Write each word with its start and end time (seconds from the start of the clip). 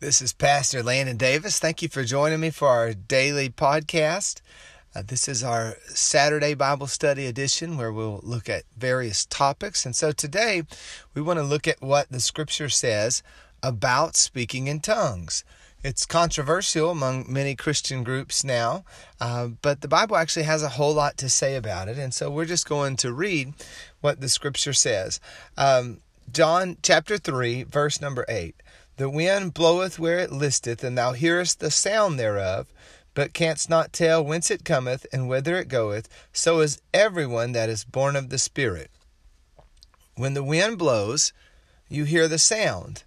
This 0.00 0.20
is 0.20 0.32
Pastor 0.32 0.82
Landon 0.82 1.16
Davis. 1.16 1.60
Thank 1.60 1.80
you 1.80 1.88
for 1.88 2.02
joining 2.02 2.40
me 2.40 2.50
for 2.50 2.68
our 2.68 2.94
daily 2.94 3.48
podcast. 3.48 4.40
Uh, 4.92 5.02
this 5.06 5.28
is 5.28 5.44
our 5.44 5.76
Saturday 5.86 6.52
Bible 6.52 6.88
study 6.88 7.26
edition 7.26 7.78
where 7.78 7.92
we'll 7.92 8.18
look 8.24 8.48
at 8.48 8.64
various 8.76 9.24
topics. 9.24 9.86
And 9.86 9.94
so 9.94 10.10
today 10.10 10.64
we 11.14 11.22
want 11.22 11.38
to 11.38 11.44
look 11.44 11.68
at 11.68 11.80
what 11.80 12.10
the 12.10 12.18
scripture 12.18 12.68
says 12.68 13.22
about 13.62 14.16
speaking 14.16 14.66
in 14.66 14.80
tongues. 14.80 15.44
It's 15.84 16.06
controversial 16.06 16.90
among 16.90 17.32
many 17.32 17.54
Christian 17.54 18.02
groups 18.02 18.42
now, 18.42 18.84
uh, 19.20 19.46
but 19.62 19.80
the 19.80 19.88
Bible 19.88 20.16
actually 20.16 20.42
has 20.42 20.64
a 20.64 20.70
whole 20.70 20.94
lot 20.94 21.16
to 21.18 21.28
say 21.28 21.54
about 21.54 21.88
it. 21.88 21.98
And 21.98 22.12
so 22.12 22.30
we're 22.32 22.46
just 22.46 22.68
going 22.68 22.96
to 22.96 23.12
read 23.12 23.54
what 24.00 24.20
the 24.20 24.28
scripture 24.28 24.72
says. 24.72 25.20
Um, 25.56 26.00
John 26.32 26.78
chapter 26.82 27.16
3, 27.16 27.62
verse 27.62 28.00
number 28.00 28.24
8. 28.28 28.56
The 28.96 29.10
wind 29.10 29.54
bloweth 29.54 29.98
where 29.98 30.20
it 30.20 30.30
listeth, 30.30 30.84
and 30.84 30.96
thou 30.96 31.12
hearest 31.12 31.58
the 31.58 31.70
sound 31.70 32.18
thereof, 32.18 32.68
but 33.12 33.32
canst 33.34 33.68
not 33.68 33.92
tell 33.92 34.24
whence 34.24 34.50
it 34.50 34.64
cometh 34.64 35.06
and 35.12 35.28
whither 35.28 35.56
it 35.56 35.68
goeth, 35.68 36.08
so 36.32 36.60
is 36.60 36.80
everyone 36.92 37.52
that 37.52 37.68
is 37.68 37.84
born 37.84 38.14
of 38.14 38.28
the 38.28 38.38
Spirit. 38.38 38.90
When 40.14 40.34
the 40.34 40.44
wind 40.44 40.78
blows, 40.78 41.32
you 41.88 42.04
hear 42.04 42.28
the 42.28 42.38
sound. 42.38 43.02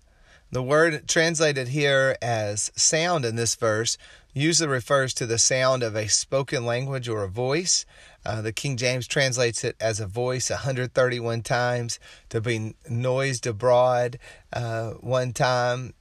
The 0.51 0.63
word 0.63 1.07
translated 1.07 1.69
here 1.69 2.17
as 2.21 2.71
sound 2.75 3.25
in 3.25 3.35
this 3.35 3.55
verse 3.55 3.97
usually 4.37 4.69
refers 4.69 5.13
to 5.15 5.25
the 5.25 5.37
sound 5.37 5.83
of 5.83 5.95
a 5.95 6.07
spoken 6.07 6.65
language 6.65 7.07
or 7.07 7.23
a 7.23 7.29
voice. 7.29 7.85
Uh, 8.25 8.41
the 8.41 8.51
King 8.51 8.77
James 8.77 9.07
translates 9.07 9.63
it 9.63 9.75
as 9.79 9.99
a 9.99 10.07
voice 10.07 10.49
131 10.49 11.41
times, 11.41 11.99
to 12.29 12.41
be 12.41 12.75
noised 12.89 13.47
abroad 13.47 14.19
uh, 14.53 14.91
one 14.91 15.33
time, 15.33 15.93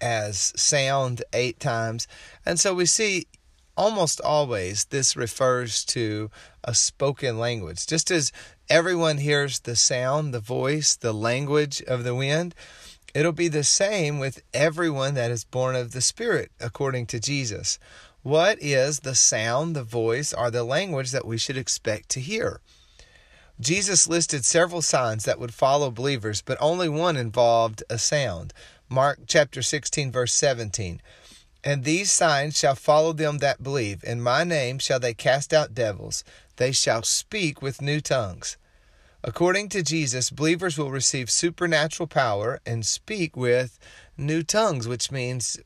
as 0.00 0.52
sound 0.56 1.22
eight 1.32 1.60
times. 1.60 2.08
And 2.44 2.58
so 2.58 2.74
we 2.74 2.86
see 2.86 3.26
almost 3.76 4.20
always 4.20 4.86
this 4.86 5.16
refers 5.16 5.84
to 5.84 6.30
a 6.64 6.74
spoken 6.74 7.38
language. 7.38 7.86
Just 7.86 8.10
as 8.10 8.32
everyone 8.68 9.18
hears 9.18 9.60
the 9.60 9.76
sound, 9.76 10.34
the 10.34 10.40
voice, 10.40 10.96
the 10.96 11.12
language 11.12 11.82
of 11.82 12.04
the 12.04 12.14
wind, 12.14 12.54
it'll 13.14 13.32
be 13.32 13.48
the 13.48 13.64
same 13.64 14.18
with 14.18 14.42
everyone 14.54 15.14
that 15.14 15.30
is 15.30 15.44
born 15.44 15.76
of 15.76 15.92
the 15.92 16.00
Spirit, 16.00 16.50
according 16.60 17.06
to 17.06 17.20
Jesus. 17.20 17.78
What 18.22 18.58
is 18.60 19.00
the 19.00 19.14
sound, 19.14 19.74
the 19.74 19.82
voice, 19.82 20.32
or 20.32 20.50
the 20.50 20.64
language 20.64 21.10
that 21.10 21.26
we 21.26 21.38
should 21.38 21.56
expect 21.56 22.08
to 22.10 22.20
hear? 22.20 22.60
Jesus 23.60 24.08
listed 24.08 24.44
several 24.44 24.82
signs 24.82 25.24
that 25.24 25.38
would 25.38 25.54
follow 25.54 25.90
believers, 25.90 26.42
but 26.42 26.58
only 26.60 26.88
one 26.88 27.16
involved 27.16 27.82
a 27.90 27.98
sound. 27.98 28.52
Mark 28.88 29.20
chapter 29.26 29.62
16, 29.62 30.10
verse 30.10 30.34
17. 30.34 31.00
And 31.64 31.84
these 31.84 32.10
signs 32.10 32.58
shall 32.58 32.74
follow 32.74 33.12
them 33.12 33.38
that 33.38 33.62
believe. 33.62 34.02
In 34.02 34.20
my 34.20 34.42
name 34.42 34.78
shall 34.78 34.98
they 34.98 35.14
cast 35.14 35.52
out 35.52 35.74
devils. 35.74 36.24
They 36.56 36.72
shall 36.72 37.02
speak 37.02 37.62
with 37.62 37.80
new 37.80 38.00
tongues. 38.00 38.56
According 39.24 39.68
to 39.70 39.82
Jesus, 39.82 40.30
believers 40.30 40.76
will 40.76 40.90
receive 40.90 41.30
supernatural 41.30 42.08
power 42.08 42.60
and 42.66 42.84
speak 42.84 43.36
with 43.36 43.78
new 44.16 44.42
tongues, 44.42 44.88
which 44.88 45.12
means 45.12 45.58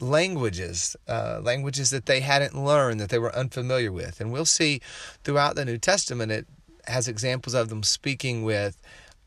languages, 0.00 0.96
uh, 1.08 1.40
languages 1.42 1.90
that 1.90 2.06
they 2.06 2.20
hadn't 2.20 2.54
learned, 2.54 3.00
that 3.00 3.08
they 3.08 3.18
were 3.18 3.34
unfamiliar 3.34 3.90
with. 3.90 4.20
And 4.20 4.30
we'll 4.30 4.44
see 4.44 4.80
throughout 5.24 5.56
the 5.56 5.64
New 5.64 5.78
Testament, 5.78 6.30
it 6.30 6.46
has 6.88 7.08
examples 7.08 7.54
of 7.54 7.68
them 7.70 7.82
speaking 7.82 8.42
with 8.42 8.80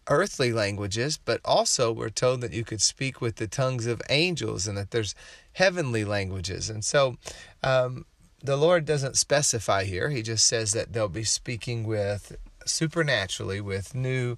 earthly 0.07 0.51
languages, 0.51 1.17
but 1.17 1.39
also 1.45 1.91
we're 1.91 2.09
told 2.09 2.41
that 2.41 2.53
you 2.53 2.63
could 2.63 2.81
speak 2.81 3.21
with 3.21 3.37
the 3.37 3.47
tongues 3.47 3.87
of 3.87 4.01
angels 4.09 4.67
and 4.67 4.77
that 4.77 4.91
there's 4.91 5.15
heavenly 5.53 6.03
languages. 6.03 6.69
And 6.69 6.83
so 6.83 7.17
um, 7.63 8.05
the 8.43 8.57
Lord 8.57 8.85
doesn't 8.85 9.17
specify 9.17 9.85
here, 9.85 10.09
He 10.09 10.21
just 10.21 10.45
says 10.45 10.73
that 10.73 10.93
they'll 10.93 11.07
be 11.07 11.23
speaking 11.23 11.85
with 11.85 12.35
supernaturally 12.65 13.61
with 13.61 13.95
new 13.95 14.37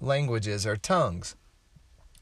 languages 0.00 0.66
or 0.66 0.76
tongues. 0.76 1.36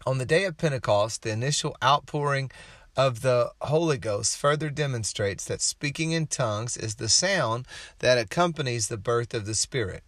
On 0.07 0.19
the 0.19 0.27
day 0.27 0.45
of 0.45 0.57
Pentecost, 0.57 1.23
the 1.23 1.31
initial 1.31 1.77
outpouring 1.83 2.51
of 2.97 3.23
the 3.23 3.53
Holy 3.63 3.97
Ghost 3.97 4.37
further 4.37 4.69
demonstrates 4.69 5.45
that 5.47 5.63
speaking 5.63 6.13
in 6.13 6.27
tongues 6.27 6.77
is 6.77 6.97
the 6.97 7.09
sound 7.09 7.67
that 8.01 8.19
accompanies 8.19 8.89
the 8.89 8.99
birth 8.99 9.33
of 9.33 9.47
the 9.47 9.55
Spirit. 9.55 10.03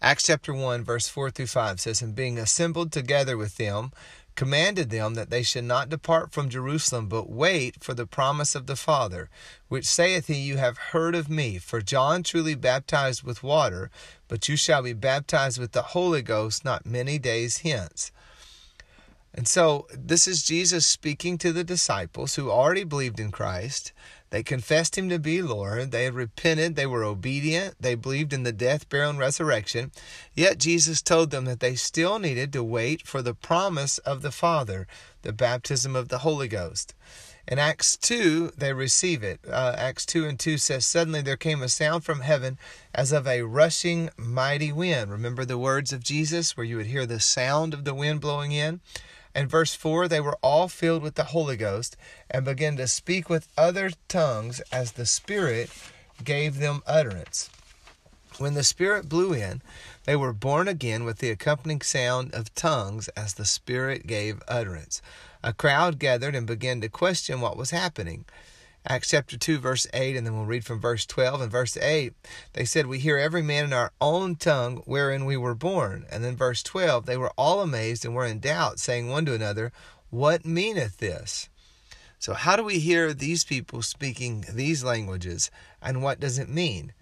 Acts 0.00 0.24
chapter 0.24 0.54
1, 0.54 0.82
verse 0.82 1.08
4 1.08 1.30
through 1.30 1.46
5 1.48 1.80
says, 1.80 2.00
And 2.00 2.14
being 2.14 2.38
assembled 2.38 2.92
together 2.92 3.36
with 3.36 3.56
them, 3.58 3.92
commanded 4.36 4.88
them 4.88 5.14
that 5.14 5.28
they 5.28 5.42
should 5.42 5.64
not 5.64 5.90
depart 5.90 6.32
from 6.32 6.48
Jerusalem, 6.48 7.08
but 7.08 7.28
wait 7.28 7.82
for 7.84 7.92
the 7.92 8.06
promise 8.06 8.54
of 8.54 8.66
the 8.66 8.76
Father, 8.76 9.28
which 9.68 9.84
saith 9.84 10.28
he, 10.28 10.34
You 10.34 10.56
have 10.56 10.78
heard 10.78 11.14
of 11.14 11.28
me. 11.28 11.58
For 11.58 11.82
John 11.82 12.22
truly 12.22 12.54
baptized 12.54 13.22
with 13.22 13.42
water, 13.42 13.90
but 14.30 14.48
you 14.48 14.54
shall 14.56 14.80
be 14.80 14.92
baptized 14.92 15.58
with 15.58 15.72
the 15.72 15.82
Holy 15.82 16.22
Ghost 16.22 16.64
not 16.64 16.86
many 16.86 17.18
days 17.18 17.58
hence. 17.58 18.12
And 19.34 19.48
so 19.48 19.88
this 19.92 20.28
is 20.28 20.44
Jesus 20.44 20.86
speaking 20.86 21.36
to 21.38 21.52
the 21.52 21.64
disciples 21.64 22.36
who 22.36 22.48
already 22.48 22.84
believed 22.84 23.18
in 23.18 23.32
Christ. 23.32 23.92
They 24.30 24.44
confessed 24.44 24.96
him 24.96 25.08
to 25.08 25.18
be 25.18 25.42
Lord. 25.42 25.90
They 25.90 26.04
had 26.04 26.14
repented. 26.14 26.76
They 26.76 26.86
were 26.86 27.02
obedient. 27.02 27.74
They 27.80 27.96
believed 27.96 28.32
in 28.32 28.44
the 28.44 28.52
death, 28.52 28.88
burial, 28.88 29.10
and 29.10 29.18
resurrection. 29.18 29.90
Yet 30.32 30.58
Jesus 30.58 31.02
told 31.02 31.30
them 31.30 31.46
that 31.46 31.58
they 31.58 31.74
still 31.74 32.20
needed 32.20 32.52
to 32.52 32.62
wait 32.62 33.08
for 33.08 33.22
the 33.22 33.34
promise 33.34 33.98
of 33.98 34.22
the 34.22 34.30
Father, 34.30 34.86
the 35.22 35.32
baptism 35.32 35.96
of 35.96 36.08
the 36.08 36.18
Holy 36.18 36.46
Ghost. 36.46 36.94
In 37.50 37.58
Acts 37.58 37.96
2, 37.96 38.52
they 38.56 38.72
receive 38.72 39.24
it. 39.24 39.40
Uh, 39.44 39.74
Acts 39.76 40.06
2 40.06 40.24
and 40.24 40.38
2 40.38 40.56
says, 40.56 40.86
Suddenly 40.86 41.20
there 41.20 41.36
came 41.36 41.62
a 41.62 41.68
sound 41.68 42.04
from 42.04 42.20
heaven 42.20 42.58
as 42.94 43.10
of 43.10 43.26
a 43.26 43.42
rushing 43.42 44.08
mighty 44.16 44.70
wind. 44.70 45.10
Remember 45.10 45.44
the 45.44 45.58
words 45.58 45.92
of 45.92 46.04
Jesus 46.04 46.56
where 46.56 46.64
you 46.64 46.76
would 46.76 46.86
hear 46.86 47.06
the 47.06 47.18
sound 47.18 47.74
of 47.74 47.84
the 47.84 47.92
wind 47.92 48.20
blowing 48.20 48.52
in? 48.52 48.78
And 49.34 49.50
verse 49.50 49.74
4 49.74 50.06
they 50.06 50.20
were 50.20 50.38
all 50.42 50.68
filled 50.68 51.02
with 51.02 51.16
the 51.16 51.24
Holy 51.24 51.56
Ghost 51.56 51.96
and 52.30 52.44
began 52.44 52.76
to 52.76 52.86
speak 52.86 53.28
with 53.28 53.48
other 53.58 53.90
tongues 54.06 54.60
as 54.70 54.92
the 54.92 55.06
Spirit 55.06 55.70
gave 56.22 56.58
them 56.58 56.84
utterance. 56.86 57.50
When 58.38 58.54
the 58.54 58.62
Spirit 58.62 59.08
blew 59.08 59.32
in, 59.32 59.60
they 60.04 60.14
were 60.14 60.32
born 60.32 60.68
again 60.68 61.02
with 61.02 61.18
the 61.18 61.30
accompanying 61.30 61.80
sound 61.80 62.32
of 62.32 62.54
tongues 62.54 63.08
as 63.08 63.34
the 63.34 63.44
Spirit 63.44 64.06
gave 64.06 64.40
utterance. 64.46 65.02
A 65.42 65.52
crowd 65.54 65.98
gathered 65.98 66.34
and 66.34 66.46
began 66.46 66.80
to 66.82 66.88
question 66.88 67.40
what 67.40 67.56
was 67.56 67.70
happening. 67.70 68.26
Acts 68.86 69.10
chapter 69.10 69.38
2, 69.38 69.58
verse 69.58 69.86
8, 69.92 70.16
and 70.16 70.26
then 70.26 70.34
we'll 70.34 70.46
read 70.46 70.64
from 70.64 70.80
verse 70.80 71.04
12 71.06 71.42
and 71.42 71.50
verse 71.50 71.76
8. 71.76 72.14
They 72.52 72.64
said, 72.64 72.86
We 72.86 72.98
hear 72.98 73.18
every 73.18 73.42
man 73.42 73.64
in 73.64 73.72
our 73.72 73.92
own 74.00 74.36
tongue 74.36 74.82
wherein 74.86 75.24
we 75.24 75.36
were 75.36 75.54
born. 75.54 76.06
And 76.10 76.24
then 76.24 76.36
verse 76.36 76.62
12, 76.62 77.06
they 77.06 77.16
were 77.16 77.32
all 77.36 77.60
amazed 77.60 78.04
and 78.04 78.14
were 78.14 78.26
in 78.26 78.40
doubt, 78.40 78.80
saying 78.80 79.08
one 79.08 79.24
to 79.26 79.34
another, 79.34 79.72
What 80.10 80.44
meaneth 80.44 80.98
this? 80.98 81.48
So, 82.18 82.34
how 82.34 82.56
do 82.56 82.62
we 82.62 82.78
hear 82.78 83.14
these 83.14 83.44
people 83.44 83.80
speaking 83.80 84.44
these 84.52 84.84
languages, 84.84 85.50
and 85.80 86.02
what 86.02 86.20
does 86.20 86.38
it 86.38 86.50
mean? 86.50 86.92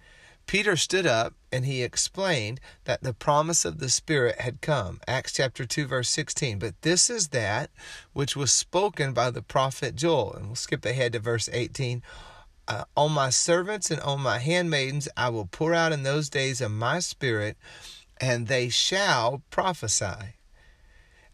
Peter 0.49 0.77
stood 0.77 1.07
up 1.07 1.35
and 1.53 1.67
he 1.67 1.83
explained 1.83 2.59
that 2.85 3.03
the 3.03 3.13
promise 3.13 3.67
of 3.67 3.79
the 3.79 3.91
Spirit 3.91 4.41
had 4.41 4.63
come. 4.63 4.99
Acts 5.07 5.35
chapter 5.35 5.67
2, 5.67 5.87
verse 5.87 6.09
16. 6.09 6.59
But 6.59 6.81
this 6.81 7.11
is 7.11 7.29
that 7.29 7.71
which 8.15 8.35
was 8.35 8.51
spoken 8.51 9.13
by 9.13 9.31
the 9.31 9.43
prophet 9.43 9.95
Joel. 9.95 10.33
And 10.33 10.47
we'll 10.47 10.57
skip 10.57 10.87
ahead 10.87 11.13
to 11.13 11.19
verse 11.19 11.51
18. 11.53 12.03
Uh, 12.67 12.85
on 12.97 13.13
my 13.13 13.29
servants 13.29 13.91
and 13.91 14.01
on 14.01 14.21
my 14.23 14.39
handmaidens 14.39 15.07
I 15.19 15.29
will 15.29 15.47
pour 15.47 15.75
out 15.75 15.93
in 15.93 16.03
those 16.03 16.31
days 16.31 16.63
of 16.63 16.71
my 16.71 16.99
Spirit, 16.99 17.59
and 18.19 18.47
they 18.47 18.71
shall 18.71 19.43
prophesy. 19.51 20.35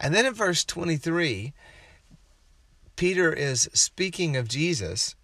And 0.00 0.12
then 0.12 0.26
in 0.26 0.34
verse 0.34 0.64
23, 0.64 1.52
Peter 2.96 3.32
is 3.32 3.68
speaking 3.72 4.36
of 4.36 4.48
Jesus 4.48 5.14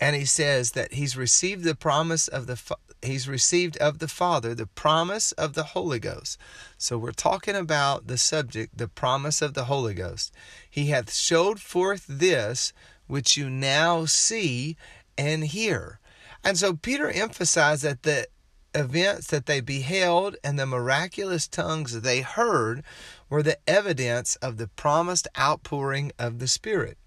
and 0.00 0.14
he 0.14 0.24
says 0.24 0.72
that 0.72 0.94
he's 0.94 1.16
received 1.16 1.64
the 1.64 1.74
promise 1.74 2.28
of 2.28 2.46
the 2.46 2.60
he's 3.02 3.28
received 3.28 3.76
of 3.78 3.98
the 3.98 4.08
Father 4.08 4.54
the 4.54 4.66
promise 4.66 5.32
of 5.32 5.54
the 5.54 5.64
Holy 5.64 5.98
Ghost. 5.98 6.38
So 6.76 6.98
we're 6.98 7.12
talking 7.12 7.56
about 7.56 8.06
the 8.06 8.18
subject, 8.18 8.78
the 8.78 8.88
promise 8.88 9.42
of 9.42 9.54
the 9.54 9.64
Holy 9.64 9.94
Ghost. 9.94 10.32
He 10.68 10.86
hath 10.86 11.12
showed 11.12 11.60
forth 11.60 12.04
this 12.08 12.72
which 13.06 13.36
you 13.36 13.50
now 13.50 14.04
see 14.04 14.76
and 15.16 15.44
hear. 15.44 15.98
And 16.44 16.56
so 16.56 16.74
Peter 16.74 17.10
emphasized 17.10 17.82
that 17.82 18.02
the 18.02 18.28
events 18.74 19.28
that 19.28 19.46
they 19.46 19.60
beheld 19.60 20.36
and 20.44 20.58
the 20.58 20.66
miraculous 20.66 21.48
tongues 21.48 22.00
they 22.00 22.20
heard 22.20 22.84
were 23.28 23.42
the 23.42 23.58
evidence 23.68 24.36
of 24.36 24.56
the 24.56 24.68
promised 24.68 25.26
outpouring 25.38 26.12
of 26.18 26.38
the 26.38 26.46
Spirit. 26.46 26.98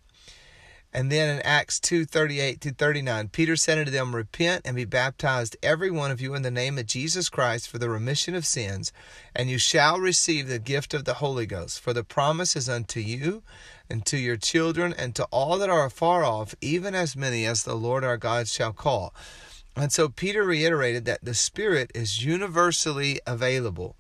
And 0.94 1.10
then 1.10 1.38
in 1.38 1.42
Acts 1.44 1.80
2 1.80 2.04
38 2.04 2.60
to 2.62 2.72
39, 2.72 3.30
Peter 3.30 3.56
said 3.56 3.78
unto 3.78 3.92
them, 3.92 4.14
Repent 4.14 4.64
and 4.66 4.76
be 4.76 4.84
baptized, 4.84 5.56
every 5.64 5.90
one 5.90 6.12
of 6.12 6.20
you, 6.20 6.34
in 6.36 6.42
the 6.42 6.52
name 6.52 6.78
of 6.78 6.86
Jesus 6.86 7.30
Christ 7.30 7.70
for 7.70 7.78
the 7.78 7.90
remission 7.90 8.36
of 8.36 8.46
sins, 8.46 8.92
and 9.34 9.50
you 9.50 9.58
shall 9.58 10.00
receive 10.00 10.48
the 10.48 10.60
gift 10.60 10.94
of 10.94 11.06
the 11.06 11.16
Holy 11.16 11.46
Ghost. 11.46 11.80
For 11.80 11.94
the 11.94 12.04
promise 12.04 12.58
is 12.58 12.68
unto 12.68 13.00
you, 13.00 13.42
and 13.90 14.06
to 14.06 14.18
your 14.18 14.36
children, 14.36 14.94
and 14.98 15.16
to 15.16 15.24
all 15.32 15.58
that 15.60 15.70
are 15.70 15.86
afar 15.86 16.26
off, 16.26 16.56
even 16.60 16.94
as 16.94 17.16
many 17.16 17.46
as 17.46 17.64
the 17.64 17.76
Lord 17.76 18.04
our 18.04 18.18
God 18.18 18.50
shall 18.50 18.74
call. 18.74 19.14
And 19.78 19.94
so 19.94 20.10
Peter 20.10 20.44
reiterated 20.44 21.06
that 21.06 21.24
the 21.24 21.34
Spirit 21.34 21.92
is 21.96 22.26
universally 22.26 23.22
available. 23.26 23.96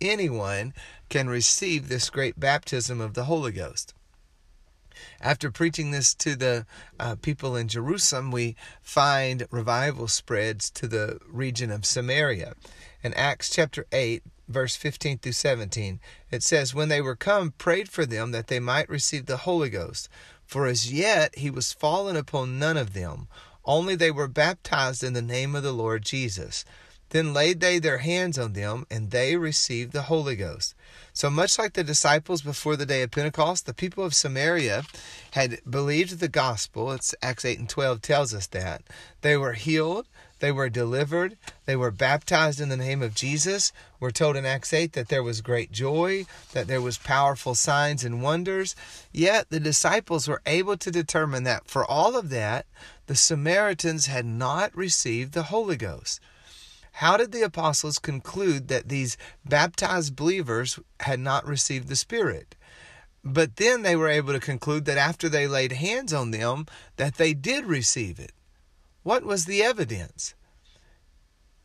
Anyone 0.00 0.74
can 1.08 1.28
receive 1.28 1.88
this 1.88 2.08
great 2.10 2.38
baptism 2.38 3.00
of 3.00 3.14
the 3.14 3.24
Holy 3.24 3.50
Ghost. 3.50 3.94
After 5.20 5.50
preaching 5.50 5.90
this 5.90 6.14
to 6.14 6.36
the 6.36 6.66
uh, 6.98 7.16
people 7.16 7.56
in 7.56 7.68
Jerusalem, 7.68 8.30
we 8.30 8.56
find 8.82 9.46
revival 9.50 10.08
spreads 10.08 10.70
to 10.72 10.86
the 10.86 11.18
region 11.28 11.70
of 11.70 11.86
Samaria. 11.86 12.54
In 13.02 13.14
Acts 13.14 13.50
chapter 13.50 13.86
8, 13.92 14.22
verse 14.48 14.76
15 14.76 15.18
through 15.18 15.32
17, 15.32 16.00
it 16.30 16.42
says, 16.42 16.74
When 16.74 16.88
they 16.88 17.00
were 17.00 17.16
come, 17.16 17.52
prayed 17.52 17.88
for 17.88 18.06
them 18.06 18.30
that 18.32 18.48
they 18.48 18.60
might 18.60 18.88
receive 18.88 19.26
the 19.26 19.38
Holy 19.38 19.70
Ghost. 19.70 20.08
For 20.44 20.66
as 20.66 20.92
yet 20.92 21.38
he 21.38 21.50
was 21.50 21.72
fallen 21.72 22.16
upon 22.16 22.58
none 22.58 22.76
of 22.76 22.92
them, 22.92 23.28
only 23.64 23.96
they 23.96 24.12
were 24.12 24.28
baptized 24.28 25.02
in 25.02 25.12
the 25.12 25.22
name 25.22 25.56
of 25.56 25.64
the 25.64 25.72
Lord 25.72 26.04
Jesus. 26.04 26.64
Then 27.10 27.32
laid 27.32 27.60
they 27.60 27.78
their 27.78 27.98
hands 27.98 28.38
on 28.38 28.52
them, 28.52 28.86
and 28.90 29.10
they 29.10 29.36
received 29.36 29.92
the 29.92 30.02
Holy 30.02 30.36
Ghost. 30.36 30.74
So 31.12 31.30
much 31.30 31.58
like 31.58 31.72
the 31.72 31.84
disciples 31.84 32.42
before 32.42 32.76
the 32.76 32.84
day 32.84 33.02
of 33.02 33.10
Pentecost, 33.10 33.64
the 33.64 33.72
people 33.72 34.04
of 34.04 34.14
Samaria 34.14 34.84
had 35.30 35.60
believed 35.68 36.18
the 36.18 36.28
gospel. 36.28 36.92
It's 36.92 37.14
Acts 37.22 37.44
8 37.44 37.58
and 37.58 37.68
12 37.68 38.02
tells 38.02 38.34
us 38.34 38.46
that. 38.48 38.82
They 39.22 39.36
were 39.36 39.54
healed, 39.54 40.06
they 40.40 40.52
were 40.52 40.68
delivered, 40.68 41.38
they 41.64 41.76
were 41.76 41.90
baptized 41.90 42.60
in 42.60 42.68
the 42.68 42.76
name 42.76 43.02
of 43.02 43.14
Jesus. 43.14 43.72
We're 43.98 44.10
told 44.10 44.36
in 44.36 44.44
Acts 44.44 44.74
8 44.74 44.92
that 44.92 45.08
there 45.08 45.22
was 45.22 45.40
great 45.40 45.72
joy, 45.72 46.26
that 46.52 46.66
there 46.66 46.82
was 46.82 46.98
powerful 46.98 47.54
signs 47.54 48.04
and 48.04 48.22
wonders. 48.22 48.76
Yet 49.10 49.48
the 49.48 49.60
disciples 49.60 50.28
were 50.28 50.42
able 50.44 50.76
to 50.76 50.90
determine 50.90 51.44
that 51.44 51.66
for 51.66 51.84
all 51.84 52.16
of 52.16 52.28
that, 52.30 52.66
the 53.06 53.16
Samaritans 53.16 54.06
had 54.06 54.26
not 54.26 54.76
received 54.76 55.32
the 55.32 55.44
Holy 55.44 55.76
Ghost. 55.76 56.20
How 57.00 57.18
did 57.18 57.32
the 57.32 57.42
apostles 57.42 57.98
conclude 57.98 58.68
that 58.68 58.88
these 58.88 59.18
baptized 59.44 60.16
believers 60.16 60.78
had 61.00 61.20
not 61.20 61.46
received 61.46 61.88
the 61.88 61.94
Spirit? 61.96 62.54
But 63.22 63.56
then 63.56 63.82
they 63.82 63.94
were 63.96 64.08
able 64.08 64.32
to 64.32 64.40
conclude 64.40 64.86
that 64.86 64.96
after 64.96 65.28
they 65.28 65.46
laid 65.46 65.72
hands 65.72 66.14
on 66.14 66.30
them, 66.30 66.64
that 66.96 67.16
they 67.16 67.34
did 67.34 67.66
receive 67.66 68.18
it. 68.18 68.32
What 69.02 69.24
was 69.24 69.44
the 69.44 69.62
evidence? 69.62 70.34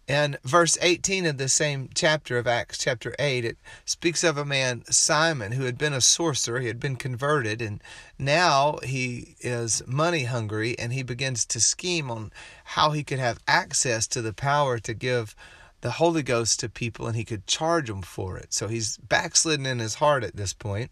In 0.07 0.37
verse 0.43 0.77
18 0.81 1.25
of 1.25 1.37
the 1.37 1.47
same 1.47 1.89
chapter 1.93 2.37
of 2.37 2.47
Acts, 2.47 2.77
chapter 2.79 3.15
8, 3.19 3.45
it 3.45 3.57
speaks 3.85 4.23
of 4.23 4.37
a 4.37 4.43
man, 4.43 4.83
Simon, 4.89 5.53
who 5.53 5.65
had 5.65 5.77
been 5.77 5.93
a 5.93 6.01
sorcerer. 6.01 6.59
He 6.59 6.67
had 6.67 6.79
been 6.79 6.95
converted, 6.95 7.61
and 7.61 7.81
now 8.17 8.79
he 8.83 9.35
is 9.39 9.81
money 9.85 10.23
hungry, 10.23 10.77
and 10.77 10.91
he 10.91 11.03
begins 11.03 11.45
to 11.45 11.61
scheme 11.61 12.09
on 12.11 12.31
how 12.63 12.91
he 12.91 13.03
could 13.03 13.19
have 13.19 13.39
access 13.47 14.07
to 14.07 14.21
the 14.21 14.33
power 14.33 14.79
to 14.79 14.93
give 14.93 15.35
the 15.81 15.91
Holy 15.91 16.23
Ghost 16.23 16.59
to 16.59 16.69
people, 16.69 17.07
and 17.07 17.15
he 17.15 17.23
could 17.23 17.47
charge 17.47 17.87
them 17.87 18.01
for 18.01 18.37
it. 18.37 18.53
So 18.53 18.67
he's 18.67 18.97
backslidden 18.97 19.65
in 19.65 19.79
his 19.79 19.95
heart 19.95 20.23
at 20.23 20.35
this 20.35 20.53
point. 20.53 20.91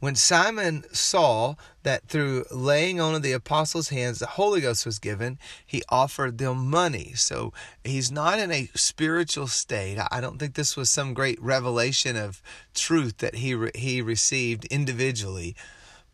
When 0.00 0.14
Simon 0.14 0.84
saw 0.92 1.56
that 1.82 2.06
through 2.06 2.44
laying 2.52 3.00
on 3.00 3.16
of 3.16 3.22
the 3.22 3.32
apostles' 3.32 3.88
hands 3.88 4.20
the 4.20 4.26
Holy 4.26 4.60
Ghost 4.60 4.86
was 4.86 5.00
given, 5.00 5.38
he 5.66 5.82
offered 5.88 6.38
them 6.38 6.70
money. 6.70 7.14
So 7.16 7.52
he's 7.82 8.12
not 8.12 8.38
in 8.38 8.52
a 8.52 8.70
spiritual 8.74 9.48
state. 9.48 9.98
I 10.12 10.20
don't 10.20 10.38
think 10.38 10.54
this 10.54 10.76
was 10.76 10.88
some 10.88 11.14
great 11.14 11.40
revelation 11.42 12.16
of 12.16 12.40
truth 12.74 13.18
that 13.18 13.36
he 13.36 13.54
re- 13.54 13.72
he 13.74 14.00
received 14.00 14.66
individually, 14.66 15.56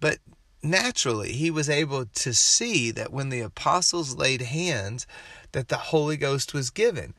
but 0.00 0.18
naturally 0.62 1.32
he 1.32 1.50
was 1.50 1.68
able 1.68 2.06
to 2.06 2.32
see 2.32 2.90
that 2.90 3.12
when 3.12 3.28
the 3.28 3.40
apostles 3.40 4.16
laid 4.16 4.40
hands 4.40 5.06
that 5.52 5.68
the 5.68 5.76
Holy 5.76 6.16
Ghost 6.16 6.54
was 6.54 6.70
given. 6.70 7.12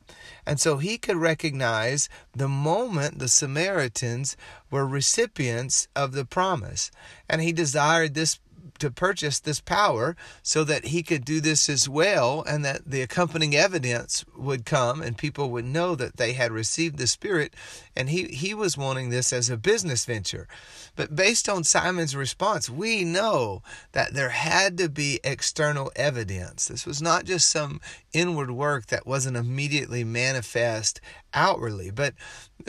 And 0.45 0.59
so 0.59 0.77
he 0.77 0.97
could 0.97 1.17
recognize 1.17 2.07
the 2.35 2.47
moment 2.47 3.19
the 3.19 3.27
Samaritans 3.27 4.37
were 4.69 4.85
recipients 4.85 5.87
of 5.95 6.11
the 6.11 6.25
promise. 6.25 6.91
And 7.29 7.41
he 7.41 7.51
desired 7.51 8.13
this 8.13 8.39
to 8.79 8.91
purchase 8.91 9.39
this 9.39 9.59
power 9.59 10.15
so 10.43 10.63
that 10.63 10.85
he 10.85 11.03
could 11.03 11.25
do 11.25 11.39
this 11.39 11.69
as 11.69 11.87
well 11.87 12.43
and 12.47 12.63
that 12.65 12.89
the 12.89 13.01
accompanying 13.01 13.55
evidence 13.55 14.25
would 14.37 14.65
come 14.65 15.01
and 15.01 15.17
people 15.17 15.49
would 15.51 15.65
know 15.65 15.95
that 15.95 16.17
they 16.17 16.33
had 16.33 16.51
received 16.51 16.97
the 16.97 17.07
spirit. 17.07 17.53
And 17.95 18.09
he 18.09 18.25
he 18.25 18.53
was 18.53 18.77
wanting 18.77 19.09
this 19.09 19.31
as 19.31 19.49
a 19.49 19.57
business 19.57 20.05
venture. 20.05 20.47
But 20.95 21.15
based 21.15 21.47
on 21.47 21.63
Simon's 21.63 22.15
response 22.15 22.69
we 22.69 23.03
know 23.03 23.61
that 23.93 24.13
there 24.13 24.29
had 24.29 24.77
to 24.77 24.89
be 24.89 25.19
external 25.23 25.91
evidence. 25.95 26.67
This 26.67 26.85
was 26.85 27.01
not 27.01 27.25
just 27.25 27.49
some 27.49 27.79
inward 28.13 28.51
work 28.51 28.87
that 28.87 29.07
wasn't 29.07 29.37
immediately 29.37 30.03
manifest 30.03 31.01
outwardly 31.35 31.91
but 31.91 32.13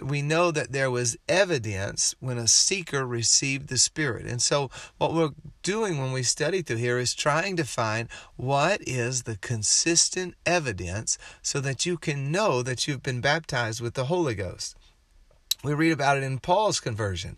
we 0.03 0.21
know 0.21 0.51
that 0.51 0.73
there 0.73 0.91
was 0.91 1.17
evidence 1.29 2.15
when 2.21 2.39
a 2.39 2.49
seeker 2.49 3.07
received 3.07 3.69
the 3.69 3.79
Spirit. 3.79 4.27
And 4.27 4.43
so, 4.43 4.71
what 4.99 5.15
we're 5.15 5.31
doing 5.63 5.99
when 5.99 6.13
we 6.13 6.23
study 6.23 6.63
through 6.63 6.77
here 6.77 6.99
is 6.99 7.15
trying 7.15 7.57
to 7.57 7.65
find 7.65 8.09
what 8.37 8.81
is 8.87 9.23
the 9.23 9.37
consistent 9.37 10.35
evidence 10.45 11.19
so 11.43 11.61
that 11.61 11.87
you 11.87 11.97
can 11.97 12.31
know 12.31 12.63
that 12.63 12.87
you've 12.87 13.03
been 13.03 13.21
baptized 13.21 13.81
with 13.81 13.95
the 13.95 14.07
Holy 14.07 14.35
Ghost. 14.35 14.77
We 15.65 15.73
read 15.73 15.93
about 15.93 16.19
it 16.19 16.23
in 16.23 16.39
Paul's 16.39 16.81
conversion. 16.81 17.37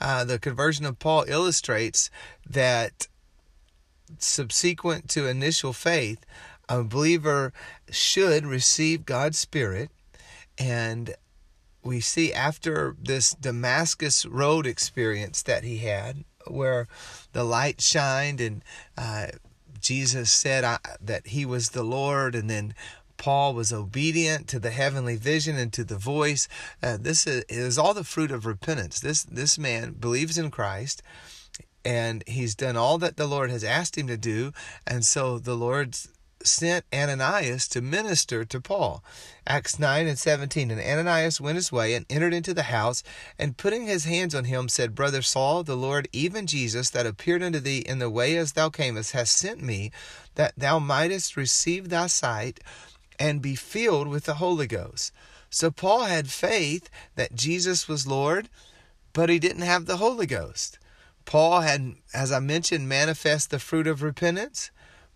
Uh, 0.00 0.24
the 0.24 0.38
conversion 0.38 0.84
of 0.84 0.98
Paul 0.98 1.24
illustrates 1.28 2.10
that 2.48 3.06
subsequent 4.18 5.08
to 5.10 5.28
initial 5.28 5.72
faith, 5.72 6.26
a 6.68 6.82
believer 6.82 7.52
should 7.90 8.44
receive 8.44 9.06
God's 9.06 9.38
Spirit 9.38 9.90
and 10.60 11.14
we 11.82 12.00
see 12.00 12.32
after 12.32 12.94
this 13.02 13.30
Damascus 13.30 14.26
Road 14.26 14.66
experience 14.66 15.42
that 15.42 15.64
he 15.64 15.78
had, 15.78 16.24
where 16.46 16.86
the 17.32 17.42
light 17.42 17.80
shined 17.80 18.40
and 18.40 18.62
uh, 18.96 19.28
Jesus 19.80 20.30
said 20.30 20.62
uh, 20.62 20.78
that 21.00 21.28
he 21.28 21.46
was 21.46 21.70
the 21.70 21.82
Lord, 21.82 22.34
and 22.34 22.50
then 22.50 22.74
Paul 23.16 23.54
was 23.54 23.72
obedient 23.72 24.46
to 24.48 24.58
the 24.58 24.70
heavenly 24.70 25.16
vision 25.16 25.56
and 25.56 25.72
to 25.72 25.84
the 25.84 25.96
voice. 25.96 26.48
Uh, 26.82 26.98
this 27.00 27.26
is, 27.26 27.44
is 27.48 27.78
all 27.78 27.94
the 27.94 28.04
fruit 28.04 28.30
of 28.30 28.44
repentance. 28.44 29.00
This 29.00 29.22
this 29.24 29.58
man 29.58 29.92
believes 29.92 30.36
in 30.36 30.50
Christ, 30.50 31.02
and 31.82 32.22
he's 32.26 32.54
done 32.54 32.76
all 32.76 32.98
that 32.98 33.16
the 33.16 33.26
Lord 33.26 33.50
has 33.50 33.64
asked 33.64 33.96
him 33.96 34.06
to 34.08 34.18
do, 34.18 34.52
and 34.86 35.02
so 35.04 35.38
the 35.38 35.56
Lord's 35.56 36.08
sent 36.42 36.84
Ananias 36.92 37.68
to 37.68 37.80
minister 37.80 38.44
to 38.44 38.60
Paul. 38.60 39.02
Acts 39.46 39.78
9 39.78 40.06
and 40.06 40.18
17. 40.18 40.70
And 40.70 40.80
Ananias 40.80 41.40
went 41.40 41.56
his 41.56 41.72
way 41.72 41.94
and 41.94 42.06
entered 42.08 42.34
into 42.34 42.54
the 42.54 42.64
house, 42.64 43.02
and 43.38 43.56
putting 43.56 43.86
his 43.86 44.04
hands 44.04 44.34
on 44.34 44.44
him, 44.44 44.68
said, 44.68 44.94
Brother 44.94 45.22
Saul, 45.22 45.62
the 45.62 45.76
Lord, 45.76 46.08
even 46.12 46.46
Jesus, 46.46 46.90
that 46.90 47.06
appeared 47.06 47.42
unto 47.42 47.60
thee 47.60 47.78
in 47.78 47.98
the 47.98 48.10
way 48.10 48.36
as 48.36 48.52
thou 48.52 48.70
camest, 48.70 49.12
has 49.12 49.30
sent 49.30 49.62
me, 49.62 49.90
that 50.34 50.54
thou 50.56 50.78
mightest 50.78 51.36
receive 51.36 51.88
thy 51.88 52.06
sight 52.06 52.60
and 53.18 53.42
be 53.42 53.54
filled 53.54 54.08
with 54.08 54.24
the 54.24 54.34
Holy 54.34 54.66
Ghost. 54.66 55.12
So 55.50 55.70
Paul 55.70 56.04
had 56.04 56.30
faith 56.30 56.88
that 57.16 57.34
Jesus 57.34 57.88
was 57.88 58.06
Lord, 58.06 58.48
but 59.12 59.28
he 59.28 59.38
didn't 59.38 59.62
have 59.62 59.86
the 59.86 59.98
Holy 59.98 60.26
Ghost. 60.26 60.78
Paul 61.24 61.60
had, 61.60 61.94
as 62.14 62.32
I 62.32 62.40
mentioned, 62.40 62.88
manifest 62.88 63.50
the 63.50 63.58
fruit 63.58 63.86
of 63.86 64.02
repentance 64.02 64.70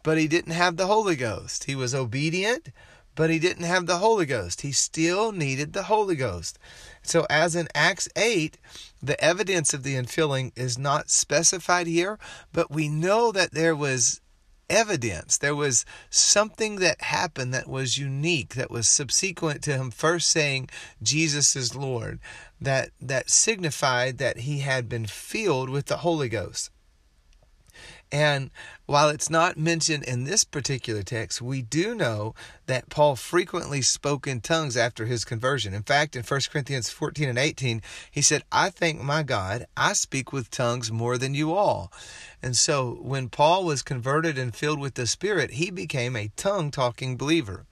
but 0.05 0.19
he 0.19 0.29
didn't 0.29 0.53
have 0.53 0.77
the 0.77 0.87
Holy 0.87 1.17
Ghost. 1.17 1.65
He 1.65 1.75
was 1.75 1.95
obedient, 1.95 2.69
but 3.17 3.31
he 3.31 3.41
didn't 3.41 3.65
have 3.65 3.87
the 3.87 3.99
Holy 3.99 4.27
Ghost. 4.27 4.61
He 4.61 4.71
still 4.71 5.33
needed 5.33 5.73
the 5.73 5.85
Holy 5.85 6.15
Ghost. 6.15 6.59
So, 7.03 7.27
as 7.31 7.57
in 7.57 7.69
Acts 7.75 8.09
8, 8.15 8.59
the 9.03 9.21
evidence 9.23 9.75
of 9.75 9.83
the 9.83 9.95
infilling 9.95 10.53
is 10.55 10.79
not 10.79 11.11
specified 11.11 11.87
here, 11.87 12.19
but 12.53 12.71
we 12.71 12.89
know 12.89 13.33
that 13.33 13.53
there 13.53 13.75
was 13.75 14.21
evidence. 14.69 15.39
There 15.39 15.55
was 15.55 15.85
something 16.11 16.77
that 16.77 17.01
happened 17.03 17.55
that 17.55 17.69
was 17.69 17.99
unique, 17.99 18.55
that 18.55 18.71
was 18.71 18.89
subsequent 18.89 19.63
to 19.63 19.73
him 19.73 19.91
first 19.91 20.29
saying 20.29 20.69
Jesus 21.03 21.57
is 21.57 21.75
Lord, 21.75 22.19
that, 22.61 22.91
that 23.01 23.31
signified 23.31 24.19
that 24.19 24.41
he 24.41 24.61
had 24.61 24.89
been 24.89 25.07
filled 25.07 25.71
with 25.71 25.87
the 25.87 25.99
Holy 25.99 26.29
Ghost. 26.29 26.71
And 28.13 28.51
while 28.87 29.09
it's 29.09 29.31
not 29.31 29.57
mentioned 29.57 30.05
in 30.05 30.25
this 30.25 30.45
particular 30.45 31.03
text, 31.03 31.43
we 31.43 31.63
do 31.63 31.95
know 31.95 32.35
that 32.67 32.89
Paul 32.89 33.17
frequently 33.17 33.83
spoke 33.83 34.27
in 34.27 34.41
tongues 34.41 34.77
after 34.77 35.07
his 35.07 35.25
conversion. 35.25 35.75
In 35.75 35.83
fact, 35.83 36.15
in 36.15 36.23
1 36.23 36.41
Corinthians 36.51 36.91
14 36.91 37.29
and 37.29 37.39
18, 37.39 37.83
he 38.11 38.23
said, 38.23 38.45
I 38.53 38.71
thank 38.71 39.01
my 39.03 39.23
God, 39.23 39.67
I 39.77 39.95
speak 39.95 40.33
with 40.33 40.51
tongues 40.51 40.93
more 40.93 41.19
than 41.19 41.35
you 41.35 41.55
all. 41.55 41.93
And 42.43 42.57
so 42.57 42.99
when 43.01 43.29
Paul 43.29 43.65
was 43.65 43.83
converted 43.83 44.39
and 44.39 44.55
filled 44.55 44.81
with 44.81 44.95
the 44.95 45.07
Spirit, 45.07 45.53
he 45.53 45.71
became 45.71 46.15
a 46.15 46.31
tongue 46.37 46.71
talking 46.71 47.17
believer. 47.17 47.65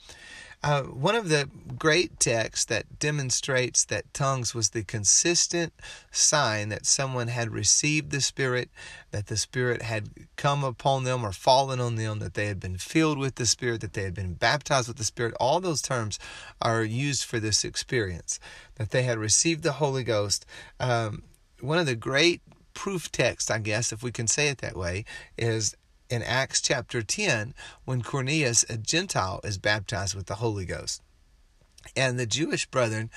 Uh, 0.64 0.82
one 0.82 1.16
of 1.16 1.28
the 1.28 1.48
great 1.76 2.20
texts 2.20 2.64
that 2.66 3.00
demonstrates 3.00 3.84
that 3.84 4.14
tongues 4.14 4.54
was 4.54 4.70
the 4.70 4.84
consistent 4.84 5.72
sign 6.12 6.68
that 6.68 6.86
someone 6.86 7.26
had 7.26 7.50
received 7.50 8.12
the 8.12 8.20
Spirit, 8.20 8.70
that 9.10 9.26
the 9.26 9.36
Spirit 9.36 9.82
had 9.82 10.08
come 10.36 10.62
upon 10.62 11.02
them 11.02 11.24
or 11.24 11.32
fallen 11.32 11.80
on 11.80 11.96
them, 11.96 12.20
that 12.20 12.34
they 12.34 12.46
had 12.46 12.60
been 12.60 12.78
filled 12.78 13.18
with 13.18 13.34
the 13.34 13.46
Spirit, 13.46 13.80
that 13.80 13.94
they 13.94 14.04
had 14.04 14.14
been 14.14 14.34
baptized 14.34 14.86
with 14.86 14.98
the 14.98 15.04
Spirit. 15.04 15.34
All 15.40 15.58
those 15.58 15.82
terms 15.82 16.20
are 16.60 16.84
used 16.84 17.24
for 17.24 17.40
this 17.40 17.64
experience, 17.64 18.38
that 18.76 18.90
they 18.90 19.02
had 19.02 19.18
received 19.18 19.64
the 19.64 19.72
Holy 19.72 20.04
Ghost. 20.04 20.46
Um, 20.78 21.24
one 21.60 21.78
of 21.78 21.86
the 21.86 21.96
great 21.96 22.40
proof 22.72 23.10
texts, 23.10 23.50
I 23.50 23.58
guess, 23.58 23.92
if 23.92 24.02
we 24.02 24.12
can 24.12 24.28
say 24.28 24.48
it 24.48 24.58
that 24.58 24.76
way, 24.76 25.04
is 25.36 25.74
in 26.12 26.22
Acts 26.22 26.60
chapter 26.60 27.02
10 27.02 27.54
when 27.86 28.02
Cornelius, 28.02 28.66
a 28.68 28.76
Gentile, 28.76 29.40
is 29.44 29.56
baptized 29.56 30.14
with 30.14 30.26
the 30.26 30.34
Holy 30.34 30.66
Ghost. 30.66 31.00
And 31.96 32.18
the 32.18 32.26
Jewish 32.26 32.66
brethren 32.66 33.10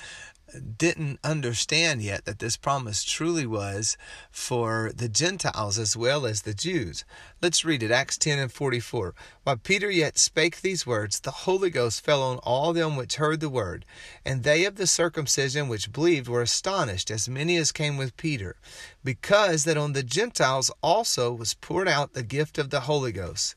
didn't 0.78 1.20
understand 1.24 2.02
yet 2.02 2.26
that 2.26 2.40
this 2.40 2.58
promise 2.58 3.04
truly 3.04 3.46
was 3.46 3.98
for 4.32 4.92
the 4.96 5.10
Gentiles 5.10 5.78
as 5.78 5.98
well 5.98 6.26
as 6.26 6.42
the 6.42 6.54
Jews. 6.54 7.04
Let's 7.42 7.66
read 7.66 7.84
it 7.84 7.92
Acts 7.92 8.18
10 8.18 8.40
and 8.40 8.52
44. 8.52 9.14
While 9.44 9.58
Peter 9.58 9.90
yet 9.90 10.18
spake 10.18 10.62
these 10.62 10.86
words, 10.86 11.20
the 11.20 11.32
Holy 11.32 11.70
Ghost 11.70 12.04
fell 12.04 12.22
on 12.22 12.38
all 12.40 12.74
them 12.74 12.96
which 12.96 13.16
heard 13.16 13.40
the 13.40 13.50
word. 13.50 13.86
And 14.26 14.44
they 14.44 14.66
of 14.66 14.76
the 14.76 14.88
circumcision 14.88 15.68
which 15.68 15.92
believed 15.92 16.28
were 16.28 16.42
astonished, 16.42 17.12
as 17.12 17.28
many 17.28 17.58
as 17.58 17.72
came 17.72 17.98
with 17.98 18.18
Peter, 18.18 18.56
because 19.04 19.64
that 19.64 19.78
on 19.78 19.94
the 19.94 20.04
Gentiles 20.04 20.72
also 20.82 21.34
was 21.34 21.54
poured 21.54 21.88
out 21.88 22.14
the 22.14 22.24
gift 22.24 22.58
of 22.58 22.70
the 22.70 22.82
Holy 22.82 23.12
Ghost. 23.12 23.56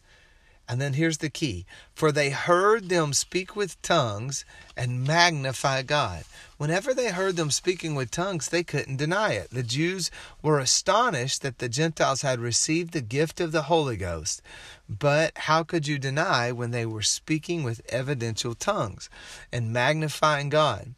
And 0.69 0.81
then 0.81 0.93
here's 0.93 1.19
the 1.19 1.31
key 1.31 1.65
for 1.95 2.13
they 2.13 2.31
heard 2.31 2.91
them 2.91 3.13
speak 3.13 3.57
with 3.57 3.81
tongues 3.83 4.45
and 4.77 5.03
magnify 5.05 5.83
God. 5.83 6.25
Whenever 6.59 6.93
they 6.93 7.11
heard 7.11 7.37
them 7.37 7.51
speaking 7.51 7.95
with 7.95 8.11
tongues, 8.11 8.49
they 8.49 8.63
couldn't 8.63 8.97
deny 8.97 9.33
it. 9.33 9.51
The 9.51 9.63
Jews 9.63 10.11
were 10.43 10.59
astonished 10.59 11.43
that 11.43 11.59
the 11.59 11.69
Gentiles 11.69 12.23
had 12.23 12.39
received 12.39 12.93
the 12.93 13.01
gift 13.01 13.41
of 13.41 13.53
the 13.53 13.63
Holy 13.63 13.97
Ghost. 13.97 14.43
But 14.89 15.37
how 15.37 15.63
could 15.63 15.87
you 15.87 15.99
deny 15.99 16.53
when 16.53 16.71
they 16.71 16.85
were 16.85 17.03
speaking 17.03 17.63
with 17.63 17.81
evidential 17.89 18.55
tongues 18.55 19.09
and 19.53 19.73
magnifying 19.73 20.49
God? 20.49 20.95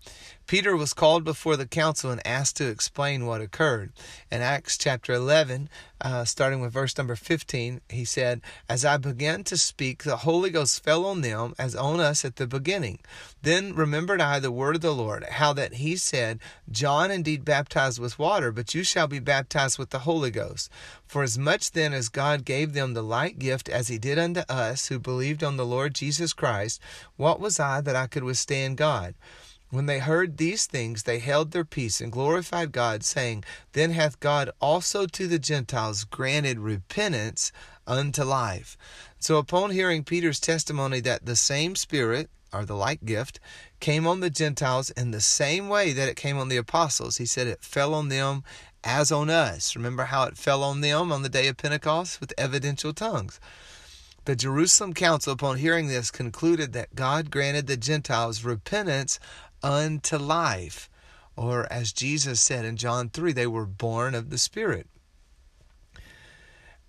Peter 0.50 0.76
was 0.76 0.92
called 0.92 1.22
before 1.22 1.56
the 1.56 1.64
council 1.64 2.10
and 2.10 2.26
asked 2.26 2.56
to 2.56 2.66
explain 2.66 3.24
what 3.24 3.40
occurred. 3.40 3.92
In 4.32 4.40
Acts 4.40 4.76
chapter 4.76 5.12
11, 5.12 5.68
uh, 6.00 6.24
starting 6.24 6.60
with 6.60 6.72
verse 6.72 6.98
number 6.98 7.14
15, 7.14 7.80
he 7.88 8.04
said, 8.04 8.40
As 8.68 8.84
I 8.84 8.96
began 8.96 9.44
to 9.44 9.56
speak, 9.56 10.02
the 10.02 10.16
Holy 10.16 10.50
Ghost 10.50 10.82
fell 10.82 11.06
on 11.06 11.20
them 11.20 11.54
as 11.56 11.76
on 11.76 12.00
us 12.00 12.24
at 12.24 12.34
the 12.34 12.48
beginning. 12.48 12.98
Then 13.42 13.76
remembered 13.76 14.20
I 14.20 14.40
the 14.40 14.50
word 14.50 14.74
of 14.74 14.80
the 14.80 14.92
Lord, 14.92 15.22
how 15.22 15.52
that 15.52 15.74
he 15.74 15.94
said, 15.94 16.40
John 16.68 17.12
indeed 17.12 17.44
baptized 17.44 18.00
with 18.00 18.18
water, 18.18 18.50
but 18.50 18.74
you 18.74 18.82
shall 18.82 19.06
be 19.06 19.20
baptized 19.20 19.78
with 19.78 19.90
the 19.90 20.00
Holy 20.00 20.32
Ghost. 20.32 20.68
For 21.06 21.22
as 21.22 21.38
much 21.38 21.70
then 21.70 21.92
as 21.92 22.08
God 22.08 22.44
gave 22.44 22.72
them 22.72 22.94
the 22.94 23.04
like 23.04 23.38
gift 23.38 23.68
as 23.68 23.86
he 23.86 23.98
did 23.98 24.18
unto 24.18 24.40
us 24.48 24.88
who 24.88 24.98
believed 24.98 25.44
on 25.44 25.58
the 25.58 25.64
Lord 25.64 25.94
Jesus 25.94 26.32
Christ, 26.32 26.80
what 27.16 27.38
was 27.38 27.60
I 27.60 27.80
that 27.82 27.94
I 27.94 28.08
could 28.08 28.24
withstand 28.24 28.78
God? 28.78 29.14
When 29.70 29.86
they 29.86 30.00
heard 30.00 30.36
these 30.36 30.66
things, 30.66 31.04
they 31.04 31.20
held 31.20 31.52
their 31.52 31.64
peace 31.64 32.00
and 32.00 32.10
glorified 32.10 32.72
God, 32.72 33.04
saying, 33.04 33.44
Then 33.72 33.92
hath 33.92 34.18
God 34.18 34.50
also 34.60 35.06
to 35.06 35.28
the 35.28 35.38
Gentiles 35.38 36.02
granted 36.02 36.58
repentance 36.58 37.52
unto 37.86 38.24
life. 38.24 38.76
So, 39.20 39.36
upon 39.36 39.70
hearing 39.70 40.02
Peter's 40.02 40.40
testimony 40.40 40.98
that 41.00 41.24
the 41.24 41.36
same 41.36 41.76
Spirit, 41.76 42.30
or 42.52 42.64
the 42.64 42.74
like 42.74 43.04
gift, 43.04 43.38
came 43.78 44.08
on 44.08 44.18
the 44.18 44.30
Gentiles 44.30 44.90
in 44.90 45.12
the 45.12 45.20
same 45.20 45.68
way 45.68 45.92
that 45.92 46.08
it 46.08 46.16
came 46.16 46.36
on 46.36 46.48
the 46.48 46.56
apostles, 46.56 47.18
he 47.18 47.26
said 47.26 47.46
it 47.46 47.62
fell 47.62 47.94
on 47.94 48.08
them 48.08 48.42
as 48.82 49.12
on 49.12 49.30
us. 49.30 49.76
Remember 49.76 50.04
how 50.04 50.24
it 50.24 50.36
fell 50.36 50.64
on 50.64 50.80
them 50.80 51.12
on 51.12 51.22
the 51.22 51.28
day 51.28 51.46
of 51.46 51.56
Pentecost 51.56 52.20
with 52.20 52.34
evidential 52.36 52.92
tongues. 52.92 53.38
The 54.26 54.36
Jerusalem 54.36 54.94
Council, 54.94 55.32
upon 55.32 55.58
hearing 55.58 55.88
this, 55.88 56.10
concluded 56.10 56.72
that 56.72 56.94
God 56.94 57.30
granted 57.30 57.66
the 57.66 57.76
Gentiles 57.76 58.44
repentance 58.44 59.18
unto 59.62 60.16
life. 60.16 60.88
Or 61.36 61.70
as 61.72 61.92
Jesus 61.92 62.40
said 62.40 62.64
in 62.64 62.76
John 62.76 63.08
3, 63.08 63.32
they 63.32 63.46
were 63.46 63.66
born 63.66 64.14
of 64.14 64.30
the 64.30 64.38
Spirit. 64.38 64.86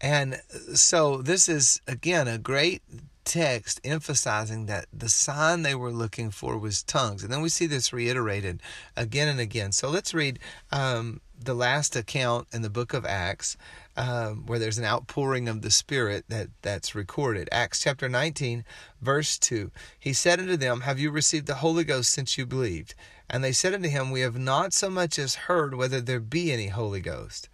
And 0.01 0.41
so 0.73 1.21
this 1.21 1.47
is, 1.47 1.79
again, 1.87 2.27
a 2.27 2.37
great 2.37 2.81
text 3.23 3.79
emphasizing 3.83 4.65
that 4.65 4.87
the 4.91 5.09
sign 5.09 5.61
they 5.61 5.75
were 5.75 5.91
looking 5.91 6.31
for 6.31 6.57
was 6.57 6.81
tongues. 6.83 7.23
And 7.23 7.31
then 7.31 7.41
we 7.41 7.49
see 7.49 7.67
this 7.67 7.93
reiterated 7.93 8.61
again 8.97 9.27
and 9.27 9.39
again. 9.39 9.71
So 9.71 9.89
let's 9.89 10.13
read 10.13 10.39
um, 10.71 11.21
the 11.45 11.53
last 11.53 11.95
account 11.95 12.47
in 12.51 12.61
the 12.61 12.69
book 12.69 12.93
of 12.93 13.05
Acts, 13.05 13.57
um, 13.97 14.45
where 14.45 14.59
there's 14.59 14.77
an 14.77 14.85
outpouring 14.85 15.47
of 15.47 15.61
the 15.61 15.71
Spirit 15.71 16.25
that, 16.29 16.47
that's 16.61 16.95
recorded. 16.95 17.49
Acts 17.51 17.81
chapter 17.81 18.07
19, 18.07 18.63
verse 19.01 19.37
2. 19.37 19.71
He 19.99 20.13
said 20.13 20.39
unto 20.39 20.57
them, 20.57 20.81
Have 20.81 20.99
you 20.99 21.11
received 21.11 21.47
the 21.47 21.55
Holy 21.55 21.83
Ghost 21.83 22.11
since 22.11 22.37
you 22.37 22.45
believed? 22.45 22.95
And 23.29 23.43
they 23.43 23.51
said 23.51 23.73
unto 23.73 23.89
him, 23.89 24.11
We 24.11 24.21
have 24.21 24.37
not 24.37 24.73
so 24.73 24.89
much 24.89 25.17
as 25.17 25.35
heard 25.35 25.75
whether 25.75 26.01
there 26.01 26.19
be 26.19 26.51
any 26.51 26.67
Holy 26.67 26.99
Ghost. 26.99 27.49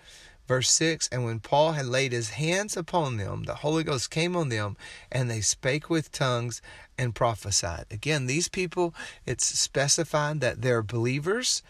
Verse 0.47 0.69
6 0.71 1.09
And 1.11 1.25
when 1.25 1.39
Paul 1.39 1.73
had 1.73 1.85
laid 1.85 2.11
his 2.11 2.31
hands 2.31 2.77
upon 2.77 3.17
them, 3.17 3.43
the 3.43 3.55
Holy 3.55 3.83
Ghost 3.83 4.09
came 4.09 4.35
on 4.35 4.49
them, 4.49 4.77
and 5.11 5.29
they 5.29 5.41
spake 5.41 5.89
with 5.89 6.11
tongues 6.11 6.61
and 6.97 7.13
prophesied. 7.13 7.85
Again, 7.91 8.25
these 8.25 8.47
people, 8.47 8.93
it's 9.25 9.45
specified 9.45 10.39
that 10.41 10.61
they're 10.61 10.81
believers. 10.81 11.61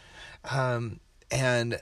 Um, 0.49 0.99
and 1.31 1.81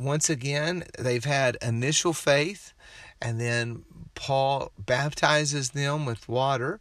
once 0.00 0.30
again, 0.30 0.84
they've 0.98 1.24
had 1.24 1.58
initial 1.60 2.12
faith, 2.12 2.72
and 3.20 3.38
then 3.38 3.84
Paul 4.14 4.72
baptizes 4.78 5.70
them 5.70 6.06
with 6.06 6.28
water. 6.28 6.80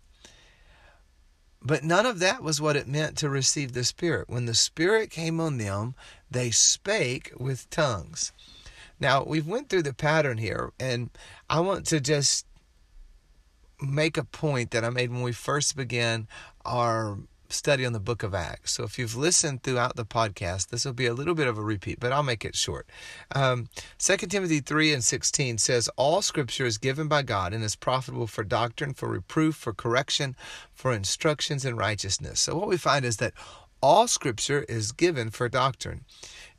But 1.62 1.84
none 1.84 2.06
of 2.06 2.20
that 2.20 2.42
was 2.42 2.62
what 2.62 2.78
it 2.78 2.88
meant 2.88 3.18
to 3.18 3.30
receive 3.30 3.74
the 3.74 3.84
Spirit. 3.84 4.30
When 4.30 4.46
the 4.46 4.56
Spirit 4.56 5.12
came 5.12 5.42
on 5.42 5.58
them, 5.58 5.96
they 6.32 6.52
spake 6.52 7.34
with 7.38 7.70
tongues. 7.70 8.32
Now, 9.02 9.24
we've 9.24 9.48
went 9.48 9.70
through 9.70 9.84
the 9.84 9.94
pattern 9.94 10.38
here, 10.38 10.72
and 10.80 11.10
I 11.50 11.60
want 11.60 11.86
to 11.88 12.00
just 12.00 12.46
make 13.82 14.18
a 14.18 14.24
point 14.24 14.72
that 14.72 14.86
I 14.86 14.90
made 14.90 15.12
when 15.12 15.22
we 15.22 15.34
first 15.34 15.76
began 15.76 16.28
our 16.66 17.18
study 17.50 17.86
on 17.86 17.94
the 17.94 18.00
book 18.00 18.24
of 18.24 18.34
Acts. 18.34 18.72
So 18.74 18.84
if 18.84 19.00
you've 19.00 19.16
listened 19.16 19.64
throughout 19.64 19.96
the 19.96 20.06
podcast, 20.06 20.70
this 20.70 20.86
will 20.86 20.94
be 20.94 21.06
a 21.06 21.14
little 21.14 21.36
bit 21.36 21.48
of 21.48 21.58
a 21.58 21.62
repeat, 21.62 22.00
but 22.00 22.12
I'll 22.12 22.24
make 22.24 22.46
it 22.46 22.56
short. 22.56 22.88
Um, 23.36 23.70
2 23.98 24.18
Timothy 24.18 24.60
3 24.60 24.94
and 24.94 25.04
16 25.04 25.58
says, 25.58 25.90
All 25.96 26.22
scripture 26.22 26.66
is 26.66 26.78
given 26.78 27.08
by 27.08 27.24
God 27.24 27.54
and 27.54 27.64
is 27.64 27.76
profitable 27.76 28.28
for 28.28 28.44
doctrine, 28.44 28.94
for 28.94 29.10
reproof, 29.10 29.56
for 29.56 29.74
correction, 29.74 30.36
for 30.74 30.94
instructions 30.94 31.66
in 31.66 31.76
righteousness. 31.76 32.40
So 32.40 32.56
what 32.56 32.68
we 32.68 32.78
find 32.78 33.04
is 33.06 33.18
that 33.18 33.34
all 33.82 34.08
scripture 34.08 34.66
is 34.68 34.92
given 34.92 35.30
for 35.30 35.48
doctrine. 35.48 36.04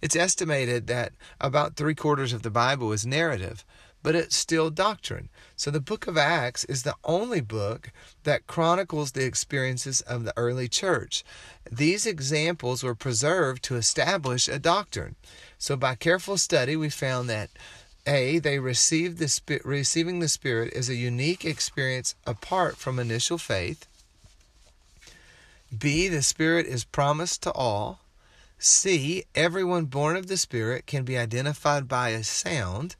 It's 0.01 0.17
estimated 0.17 0.87
that 0.87 1.13
about 1.41 1.77
three 1.77 1.95
quarters 1.95 2.33
of 2.33 2.43
the 2.43 2.51
Bible 2.51 2.93
is 2.93 3.07
narrative 3.07 3.65
but 4.02 4.14
it's 4.14 4.37
still 4.37 4.71
doctrine. 4.71 5.28
So 5.57 5.71
the 5.71 5.80
book 5.80 6.07
of 6.07 6.16
Acts 6.16 6.64
is 6.64 6.83
the 6.83 6.95
only 7.04 7.40
book 7.40 7.90
that 8.25 8.47
chronicles 8.47 9.12
the 9.12 9.25
experiences 9.25 10.00
of 10.02 10.25
the 10.25 10.33
early 10.37 10.69
church. 10.69 11.25
These 11.71 12.07
examples 12.07 12.83
were 12.83 12.95
preserved 12.95 13.62
to 13.64 13.76
establish 13.76 14.49
a 14.49 14.59
doctrine. 14.59 15.16
So 15.59 15.76
by 15.76 15.95
careful 15.97 16.38
study, 16.38 16.76
we 16.76 16.88
found 16.88 17.28
that 17.28 17.50
a, 18.07 18.38
they 18.38 18.59
received 18.59 19.19
the 19.19 19.28
Spirit 19.28 19.64
receiving 19.64 20.21
the 20.21 20.28
Spirit 20.28 20.73
is 20.73 20.88
a 20.88 20.95
unique 20.95 21.45
experience 21.45 22.14
apart 22.26 22.76
from 22.76 22.99
initial 22.99 23.37
faith. 23.37 23.87
B, 25.76 26.09
the 26.09 26.23
Spirit 26.23 26.66
is 26.66 26.85
promised 26.85 27.42
to 27.42 27.52
all. 27.52 28.00
C, 28.59 29.25
everyone 29.35 29.85
born 29.85 30.16
of 30.16 30.26
the 30.26 30.37
Spirit 30.37 30.87
can 30.87 31.04
be 31.04 31.16
identified 31.16 31.87
by 31.87 32.11
a 32.11 32.25
sound. 32.25 32.97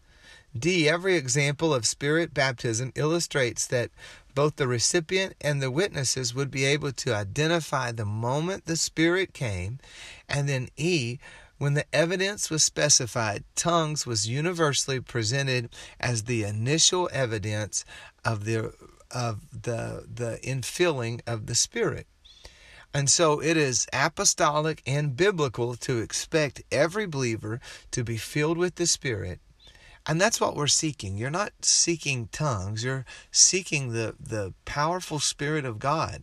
D. 0.59 0.88
Every 0.88 1.14
example 1.14 1.73
of 1.73 1.87
spirit 1.87 2.35
baptism 2.35 2.92
illustrates 2.97 3.66
that 3.69 3.90
both 4.35 4.57
the 4.57 4.69
recipient 4.69 5.35
and 5.40 5.61
the 5.61 5.71
witnesses 5.71 6.35
would 6.35 6.50
be 6.50 6.64
able 6.64 6.92
to 6.92 7.14
identify 7.14 7.92
the 7.92 8.04
moment 8.04 8.66
the 8.66 8.76
Spirit 8.76 9.33
came. 9.33 9.78
And 10.28 10.49
then 10.49 10.69
E. 10.76 11.19
When 11.59 11.75
the 11.75 11.85
evidence 11.95 12.49
was 12.49 12.64
specified, 12.64 13.45
tongues 13.54 14.07
was 14.07 14.26
universally 14.26 14.99
presented 14.99 15.69
as 15.99 16.23
the 16.23 16.42
initial 16.42 17.11
evidence 17.12 17.85
of 18.25 18.45
the 18.45 18.73
of 19.11 19.62
the 19.62 20.07
the 20.12 20.38
infilling 20.42 21.21
of 21.26 21.47
the 21.47 21.54
Spirit. 21.54 22.07
And 22.95 23.11
so 23.11 23.42
it 23.42 23.57
is 23.57 23.87
apostolic 23.92 24.83
and 24.87 25.16
biblical 25.16 25.75
to 25.76 25.99
expect 25.99 26.62
every 26.73 27.07
believer 27.07 27.61
to 27.90 28.02
be 28.02 28.16
filled 28.16 28.57
with 28.57 28.76
the 28.76 28.87
Spirit. 28.87 29.40
And 30.07 30.21
that's 30.21 30.40
what 30.40 30.57
we're 30.57 30.66
seeking. 30.66 31.16
You're 31.16 31.30
not 31.30 31.52
seeking 31.62 32.28
tongues, 32.33 32.85
you're 32.85 33.04
seeking 33.30 33.92
the, 33.92 34.14
the 34.19 34.54
powerful 34.64 35.19
Spirit 35.19 35.64
of 35.64 35.78
God. 35.78 36.23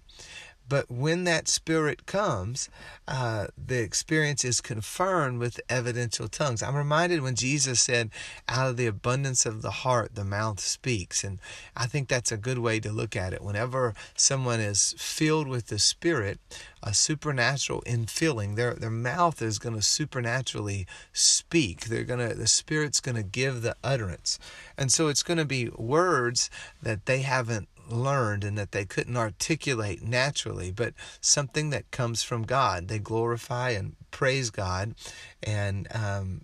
But 0.69 0.91
when 0.91 1.23
that 1.23 1.47
spirit 1.47 2.05
comes, 2.05 2.69
uh, 3.07 3.47
the 3.57 3.79
experience 3.79 4.43
is 4.43 4.59
confirmed 4.59 5.39
with 5.39 5.61
evidential 5.69 6.27
tongues. 6.27 6.61
I'm 6.61 6.75
reminded 6.75 7.21
when 7.21 7.35
Jesus 7.35 7.79
said, 7.79 8.09
out 8.49 8.69
of 8.69 8.77
the 8.77 8.85
abundance 8.87 9.45
of 9.45 9.61
the 9.61 9.71
heart, 9.71 10.15
the 10.15 10.25
mouth 10.25 10.59
speaks. 10.59 11.23
And 11.23 11.39
I 11.75 11.85
think 11.85 12.07
that's 12.07 12.31
a 12.31 12.37
good 12.37 12.59
way 12.59 12.79
to 12.81 12.91
look 12.91 13.15
at 13.15 13.33
it. 13.33 13.41
Whenever 13.41 13.93
someone 14.15 14.59
is 14.59 14.93
filled 14.97 15.47
with 15.47 15.67
the 15.67 15.79
Spirit, 15.79 16.39
a 16.83 16.93
supernatural 16.93 17.81
infilling, 17.85 18.55
their, 18.55 18.73
their 18.73 18.89
mouth 18.89 19.41
is 19.41 19.59
going 19.59 19.75
to 19.75 19.81
supernaturally 19.81 20.85
speak. 21.13 21.85
They're 21.85 22.03
going 22.03 22.27
to, 22.27 22.35
the 22.35 22.47
Spirit's 22.47 22.99
going 22.99 23.15
to 23.15 23.23
give 23.23 23.61
the 23.61 23.75
utterance. 23.83 24.37
And 24.77 24.91
so 24.91 25.07
it's 25.07 25.23
going 25.23 25.37
to 25.37 25.45
be 25.45 25.69
words 25.69 26.49
that 26.81 27.05
they 27.05 27.19
haven't 27.19 27.69
learned 27.89 28.43
and 28.43 28.57
that 28.57 28.71
they 28.71 28.85
couldn't 28.85 29.17
articulate 29.17 30.01
naturally, 30.01 30.71
but 30.71 30.93
something 31.21 31.69
that 31.71 31.91
comes 31.91 32.23
from 32.23 32.43
God. 32.43 32.87
They 32.87 32.99
glorify 32.99 33.71
and 33.71 33.95
praise 34.11 34.49
God, 34.49 34.95
and 35.43 35.87
um, 35.93 36.41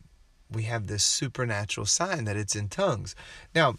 we 0.51 0.63
have 0.63 0.88
this 0.88 1.03
supernatural 1.03 1.85
sign 1.85 2.25
that 2.25 2.38
it's 2.38 2.55
in 2.55 2.69
tongues. 2.69 3.15
Now, 3.53 3.75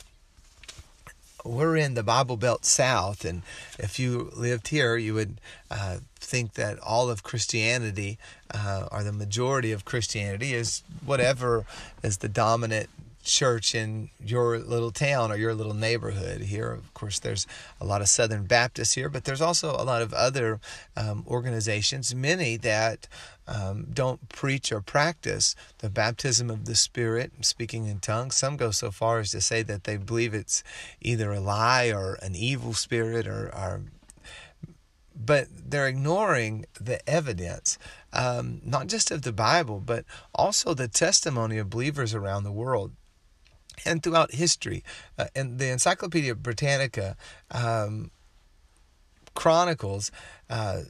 we're 1.44 1.76
in 1.76 1.94
the 1.94 2.02
Bible 2.02 2.38
Belt 2.38 2.64
South, 2.64 3.24
and 3.24 3.42
if 3.78 3.98
you 3.98 4.30
lived 4.34 4.68
here, 4.68 4.96
you 4.96 5.12
would 5.14 5.40
uh, 5.70 5.98
think 6.16 6.54
that 6.54 6.78
all 6.78 7.10
of 7.10 7.22
Christianity, 7.22 8.18
uh, 8.52 8.88
or 8.90 9.02
the 9.02 9.12
majority 9.12 9.70
of 9.70 9.84
Christianity, 9.84 10.54
is 10.54 10.82
whatever 11.04 11.66
is 12.02 12.18
the 12.18 12.30
dominant 12.30 12.88
church 13.24 13.74
in 13.74 14.10
your 14.20 14.58
little 14.58 14.90
town 14.90 15.32
or 15.32 15.36
your 15.36 15.54
little 15.54 15.74
neighborhood. 15.74 16.42
Here, 16.42 16.70
of 16.70 16.92
course, 16.94 17.18
there's 17.18 17.46
a 17.80 17.84
lot 17.84 18.00
of 18.00 18.08
Southern 18.08 18.44
Baptists 18.44 18.94
here, 18.94 19.08
but 19.08 19.24
there's 19.24 19.40
also 19.40 19.70
a 19.70 19.82
lot 19.82 20.02
of 20.02 20.12
other 20.12 20.60
um, 20.96 21.24
organizations, 21.26 22.14
many 22.14 22.56
that 22.58 23.08
um, 23.46 23.86
don't 23.92 24.28
preach 24.28 24.70
or 24.70 24.80
practice 24.80 25.56
the 25.78 25.90
baptism 25.90 26.50
of 26.50 26.66
the 26.66 26.74
Spirit, 26.74 27.32
speaking 27.40 27.86
in 27.86 27.98
tongues. 27.98 28.36
Some 28.36 28.56
go 28.56 28.70
so 28.70 28.90
far 28.90 29.18
as 29.18 29.30
to 29.32 29.40
say 29.40 29.62
that 29.62 29.84
they 29.84 29.96
believe 29.96 30.34
it's 30.34 30.62
either 31.00 31.32
a 31.32 31.40
lie 31.40 31.90
or 31.90 32.18
an 32.22 32.34
evil 32.34 32.74
spirit 32.74 33.26
or, 33.26 33.46
or 33.54 33.82
but 35.16 35.46
they're 35.50 35.86
ignoring 35.86 36.66
the 36.80 37.08
evidence, 37.08 37.78
um, 38.12 38.60
not 38.64 38.88
just 38.88 39.10
of 39.10 39.22
the 39.22 39.32
Bible, 39.32 39.80
but 39.80 40.04
also 40.34 40.74
the 40.74 40.88
testimony 40.88 41.56
of 41.58 41.70
believers 41.70 42.14
around 42.14 42.42
the 42.42 42.52
world 42.52 42.92
and 43.84 44.02
throughout 44.02 44.32
history. 44.32 44.82
Uh, 45.18 45.26
and 45.34 45.58
the 45.58 45.70
Encyclopedia 45.70 46.34
Britannica 46.34 47.16
um, 47.50 48.10
chronicles 49.34 50.10
uh, 50.48 50.82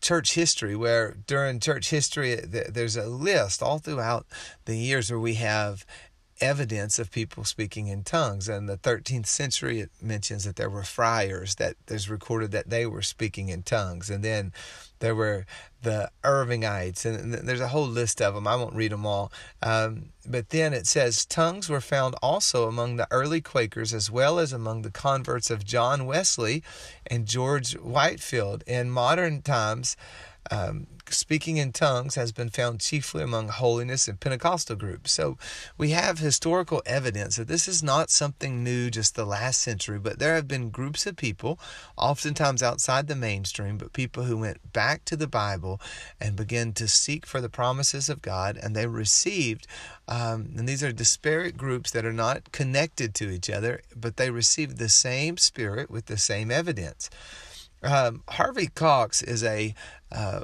church 0.00 0.34
history, 0.34 0.76
where 0.76 1.16
during 1.26 1.58
church 1.60 1.90
history, 1.90 2.36
there's 2.36 2.96
a 2.96 3.06
list 3.06 3.62
all 3.62 3.78
throughout 3.78 4.26
the 4.64 4.76
years 4.76 5.10
where 5.10 5.20
we 5.20 5.34
have 5.34 5.84
evidence 6.40 6.98
of 6.98 7.10
people 7.10 7.44
speaking 7.44 7.88
in 7.88 8.04
tongues. 8.04 8.48
And 8.48 8.68
the 8.68 8.76
13th 8.76 9.26
century, 9.26 9.80
it 9.80 9.90
mentions 10.00 10.44
that 10.44 10.56
there 10.56 10.70
were 10.70 10.82
friars 10.82 11.56
that 11.56 11.76
there's 11.86 12.10
recorded 12.10 12.50
that 12.52 12.70
they 12.70 12.86
were 12.86 13.02
speaking 13.02 13.48
in 13.48 13.62
tongues. 13.62 14.10
And 14.10 14.24
then 14.24 14.52
there 14.98 15.14
were 15.14 15.46
the 15.82 16.10
Irvingites, 16.24 17.04
and 17.04 17.32
there's 17.32 17.60
a 17.60 17.68
whole 17.68 17.86
list 17.86 18.20
of 18.20 18.34
them. 18.34 18.46
I 18.46 18.56
won't 18.56 18.74
read 18.74 18.92
them 18.92 19.06
all. 19.06 19.30
Um, 19.62 20.06
but 20.26 20.48
then 20.48 20.72
it 20.72 20.86
says 20.86 21.26
tongues 21.26 21.68
were 21.68 21.80
found 21.80 22.16
also 22.22 22.66
among 22.66 22.96
the 22.96 23.06
early 23.10 23.40
Quakers 23.40 23.94
as 23.94 24.10
well 24.10 24.38
as 24.38 24.52
among 24.52 24.82
the 24.82 24.90
converts 24.90 25.50
of 25.50 25.64
John 25.64 26.06
Wesley 26.06 26.62
and 27.06 27.26
George 27.26 27.74
Whitefield. 27.74 28.64
In 28.66 28.90
modern 28.90 29.42
times, 29.42 29.96
um, 30.50 30.86
speaking 31.08 31.56
in 31.56 31.72
tongues 31.72 32.14
has 32.14 32.32
been 32.32 32.50
found 32.50 32.80
chiefly 32.80 33.22
among 33.22 33.48
holiness 33.48 34.08
and 34.08 34.18
Pentecostal 34.18 34.76
groups. 34.76 35.12
So 35.12 35.38
we 35.78 35.90
have 35.90 36.18
historical 36.18 36.82
evidence 36.84 37.36
that 37.36 37.48
this 37.48 37.68
is 37.68 37.82
not 37.82 38.10
something 38.10 38.62
new 38.62 38.90
just 38.90 39.14
the 39.14 39.24
last 39.24 39.62
century, 39.62 39.98
but 39.98 40.18
there 40.18 40.34
have 40.34 40.48
been 40.48 40.70
groups 40.70 41.06
of 41.06 41.16
people, 41.16 41.58
oftentimes 41.96 42.62
outside 42.62 43.06
the 43.06 43.16
mainstream, 43.16 43.78
but 43.78 43.92
people 43.92 44.24
who 44.24 44.36
went 44.36 44.72
back 44.72 45.04
to 45.06 45.16
the 45.16 45.28
Bible 45.28 45.80
and 46.20 46.36
began 46.36 46.72
to 46.74 46.88
seek 46.88 47.26
for 47.26 47.40
the 47.40 47.48
promises 47.48 48.08
of 48.08 48.22
God, 48.22 48.56
and 48.56 48.74
they 48.74 48.86
received, 48.86 49.66
um, 50.08 50.50
and 50.56 50.68
these 50.68 50.82
are 50.82 50.92
disparate 50.92 51.56
groups 51.56 51.90
that 51.92 52.04
are 52.04 52.12
not 52.12 52.52
connected 52.52 53.14
to 53.14 53.30
each 53.30 53.50
other, 53.50 53.80
but 53.94 54.16
they 54.16 54.30
received 54.30 54.78
the 54.78 54.88
same 54.88 55.36
spirit 55.36 55.90
with 55.90 56.06
the 56.06 56.18
same 56.18 56.50
evidence. 56.50 57.10
Um, 57.82 58.22
Harvey 58.30 58.68
Cox 58.68 59.22
is 59.22 59.44
a 59.44 59.74
uh, 60.12 60.40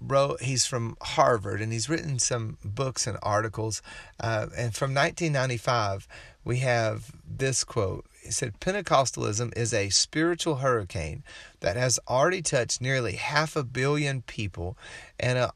wrote 0.00 0.40
he's 0.42 0.66
from 0.66 0.96
harvard 1.02 1.60
and 1.60 1.72
he's 1.72 1.88
written 1.88 2.18
some 2.18 2.56
books 2.64 3.06
and 3.06 3.18
articles. 3.22 3.82
Uh, 4.20 4.46
and 4.56 4.74
from 4.74 4.94
1995 4.94 6.06
we 6.44 6.58
have 6.58 7.12
this 7.26 7.64
quote. 7.64 8.06
He 8.22 8.30
said 8.30 8.60
pentecostalism 8.60 9.56
is 9.56 9.72
a 9.72 9.88
spiritual 9.90 10.56
hurricane 10.56 11.24
that 11.60 11.76
has 11.76 11.98
already 12.08 12.42
touched 12.42 12.80
nearly 12.80 13.12
half 13.12 13.56
a 13.56 13.64
billion 13.64 14.22
people 14.22 14.76
and 15.18 15.38
an 15.38 15.50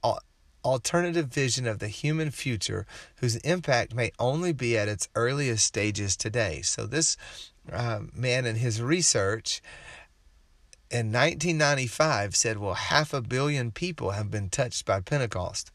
alternative 0.64 1.28
vision 1.28 1.66
of 1.66 1.78
the 1.78 1.88
human 1.88 2.30
future 2.30 2.86
whose 3.16 3.36
impact 3.36 3.94
may 3.94 4.12
only 4.18 4.52
be 4.52 4.76
at 4.76 4.88
its 4.88 5.08
earliest 5.14 5.66
stages 5.66 6.16
today. 6.16 6.62
So 6.62 6.86
this 6.86 7.16
uh, 7.70 8.00
man 8.12 8.46
in 8.46 8.56
his 8.56 8.82
research 8.82 9.62
in 10.92 11.06
1995 11.06 12.36
said, 12.36 12.58
well, 12.58 12.74
half 12.74 13.14
a 13.14 13.22
billion 13.22 13.70
people 13.70 14.10
have 14.10 14.30
been 14.30 14.50
touched 14.50 14.84
by 14.84 15.00
Pentecost. 15.00 15.70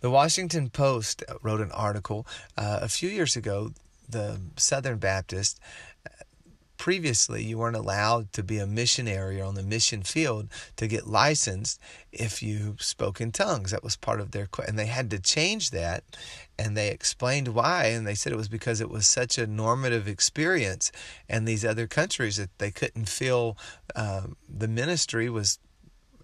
The 0.00 0.10
Washington 0.10 0.68
Post 0.68 1.24
wrote 1.42 1.62
an 1.62 1.72
article 1.72 2.26
uh, 2.58 2.80
a 2.82 2.88
few 2.88 3.08
years 3.08 3.34
ago. 3.34 3.72
The 4.06 4.40
Southern 4.56 4.98
Baptist 4.98 5.58
previously 6.78 7.42
you 7.42 7.58
weren't 7.58 7.76
allowed 7.76 8.32
to 8.32 8.42
be 8.42 8.58
a 8.58 8.66
missionary 8.66 9.40
or 9.40 9.44
on 9.44 9.54
the 9.54 9.62
mission 9.62 10.02
field 10.02 10.48
to 10.76 10.86
get 10.86 11.06
licensed 11.06 11.78
if 12.12 12.42
you 12.42 12.76
spoke 12.78 13.20
in 13.20 13.32
tongues. 13.32 13.70
That 13.70 13.84
was 13.84 13.96
part 13.96 14.20
of 14.20 14.30
their 14.30 14.48
and 14.66 14.78
they 14.78 14.86
had 14.86 15.10
to 15.10 15.18
change 15.18 15.70
that 15.70 16.04
and 16.58 16.76
they 16.76 16.88
explained 16.88 17.48
why 17.48 17.86
and 17.86 18.06
they 18.06 18.14
said 18.14 18.32
it 18.32 18.36
was 18.36 18.48
because 18.48 18.80
it 18.80 18.90
was 18.90 19.06
such 19.06 19.36
a 19.36 19.46
normative 19.46 20.08
experience 20.08 20.90
and 21.28 21.46
these 21.46 21.64
other 21.64 21.86
countries 21.86 22.36
that 22.36 22.56
they 22.58 22.70
couldn't 22.70 23.08
feel 23.08 23.56
uh, 23.94 24.22
the 24.48 24.68
ministry 24.68 25.28
was 25.28 25.58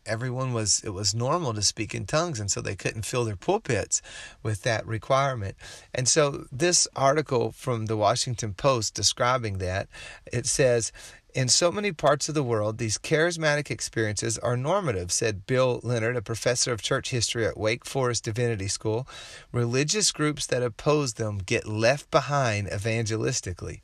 everyone 0.06 0.52
was 0.52 0.82
it 0.84 0.90
was 0.90 1.14
normal 1.14 1.54
to 1.54 1.62
speak 1.62 1.94
in 1.94 2.06
tongues 2.06 2.40
and 2.40 2.50
so 2.50 2.60
they 2.60 2.76
couldn't 2.76 3.04
fill 3.04 3.24
their 3.24 3.36
pulpits 3.36 4.02
with 4.42 4.62
that 4.62 4.86
requirement 4.86 5.56
and 5.94 6.08
so 6.08 6.46
this 6.52 6.86
article 6.96 7.52
from 7.52 7.86
the 7.86 7.96
washington 7.96 8.52
post 8.54 8.94
describing 8.94 9.58
that 9.58 9.88
it 10.32 10.46
says 10.46 10.92
in 11.34 11.48
so 11.48 11.72
many 11.72 11.90
parts 11.90 12.28
of 12.28 12.36
the 12.36 12.44
world, 12.44 12.78
these 12.78 12.96
charismatic 12.96 13.68
experiences 13.68 14.38
are 14.38 14.56
normative, 14.56 15.10
said 15.10 15.46
Bill 15.46 15.80
Leonard, 15.82 16.16
a 16.16 16.22
professor 16.22 16.72
of 16.72 16.80
church 16.80 17.10
history 17.10 17.44
at 17.44 17.58
Wake 17.58 17.84
Forest 17.84 18.22
Divinity 18.22 18.68
School. 18.68 19.08
Religious 19.50 20.12
groups 20.12 20.46
that 20.46 20.62
oppose 20.62 21.14
them 21.14 21.38
get 21.38 21.66
left 21.66 22.08
behind 22.12 22.68
evangelistically. 22.68 23.80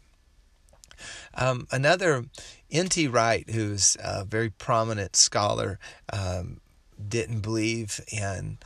Um, 1.35 1.67
another 1.71 2.25
N.T. 2.71 3.09
Wright, 3.09 3.49
who's 3.49 3.97
a 4.03 4.25
very 4.25 4.51
prominent 4.51 5.17
scholar, 5.17 5.79
um, 6.13 6.61
didn't 7.09 7.41
believe 7.41 8.01
in 8.13 8.59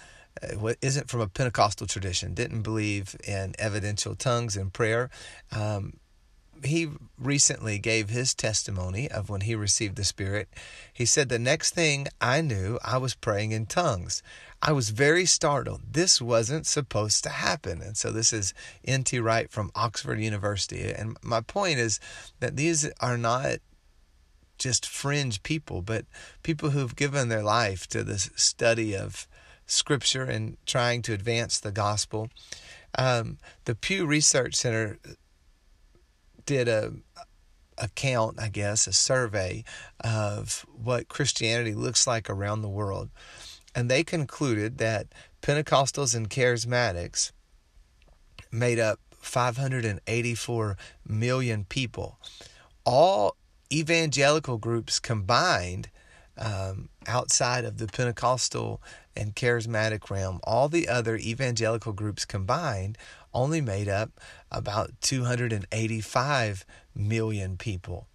uh, 0.42 0.54
what 0.56 0.76
isn't 0.82 1.08
from 1.08 1.20
a 1.20 1.28
Pentecostal 1.28 1.86
tradition, 1.86 2.34
didn't 2.34 2.62
believe 2.62 3.16
in 3.26 3.54
evidential 3.58 4.14
tongues 4.14 4.56
and 4.56 4.72
prayer. 4.72 5.10
Um, 5.52 5.94
he 6.62 6.88
recently 7.18 7.78
gave 7.78 8.10
his 8.10 8.34
testimony 8.34 9.10
of 9.10 9.28
when 9.28 9.42
he 9.42 9.54
received 9.54 9.96
the 9.96 10.04
Spirit. 10.04 10.48
He 10.92 11.06
said, 11.06 11.28
The 11.28 11.38
next 11.38 11.74
thing 11.74 12.08
I 12.20 12.40
knew, 12.40 12.78
I 12.84 12.98
was 12.98 13.14
praying 13.14 13.52
in 13.52 13.66
tongues. 13.66 14.22
I 14.62 14.72
was 14.72 14.90
very 14.90 15.26
startled. 15.26 15.82
This 15.92 16.22
wasn't 16.22 16.66
supposed 16.66 17.22
to 17.24 17.30
happen. 17.30 17.82
And 17.82 17.96
so 17.96 18.10
this 18.10 18.32
is 18.32 18.54
N.T. 18.84 19.18
Wright 19.20 19.50
from 19.50 19.70
Oxford 19.74 20.20
University. 20.20 20.90
And 20.90 21.16
my 21.22 21.40
point 21.40 21.78
is 21.78 22.00
that 22.40 22.56
these 22.56 22.90
are 23.00 23.18
not 23.18 23.58
just 24.58 24.86
fringe 24.86 25.42
people, 25.42 25.82
but 25.82 26.06
people 26.42 26.70
who've 26.70 26.96
given 26.96 27.28
their 27.28 27.42
life 27.42 27.86
to 27.88 28.02
this 28.02 28.30
study 28.36 28.96
of 28.96 29.26
Scripture 29.66 30.24
and 30.24 30.56
trying 30.66 31.02
to 31.02 31.12
advance 31.12 31.58
the 31.58 31.72
gospel. 31.72 32.30
Um, 32.96 33.38
the 33.64 33.74
Pew 33.74 34.06
Research 34.06 34.54
Center 34.54 34.98
did 36.46 36.68
a 36.68 36.92
a 37.78 37.88
count, 37.88 38.38
I 38.38 38.48
guess, 38.48 38.86
a 38.86 38.92
survey 38.92 39.64
of 40.00 40.64
what 40.72 41.08
Christianity 41.08 41.74
looks 41.74 42.06
like 42.06 42.30
around 42.30 42.62
the 42.62 42.68
world. 42.68 43.10
And 43.74 43.90
they 43.90 44.04
concluded 44.04 44.78
that 44.78 45.08
Pentecostals 45.42 46.14
and 46.14 46.30
Charismatics 46.30 47.32
made 48.52 48.78
up 48.78 49.00
584 49.10 50.76
million 51.06 51.64
people. 51.64 52.18
All 52.84 53.36
evangelical 53.72 54.58
groups 54.58 55.00
combined 55.00 55.88
um, 56.38 56.88
outside 57.06 57.64
of 57.64 57.78
the 57.78 57.86
Pentecostal 57.86 58.82
and 59.16 59.34
charismatic 59.34 60.10
realm, 60.10 60.40
all 60.44 60.68
the 60.68 60.88
other 60.88 61.16
evangelical 61.16 61.92
groups 61.92 62.24
combined 62.24 62.98
only 63.34 63.60
made 63.60 63.88
up 63.88 64.10
about 64.50 64.92
285 65.00 66.64
million 66.94 67.56
people. 67.56 68.06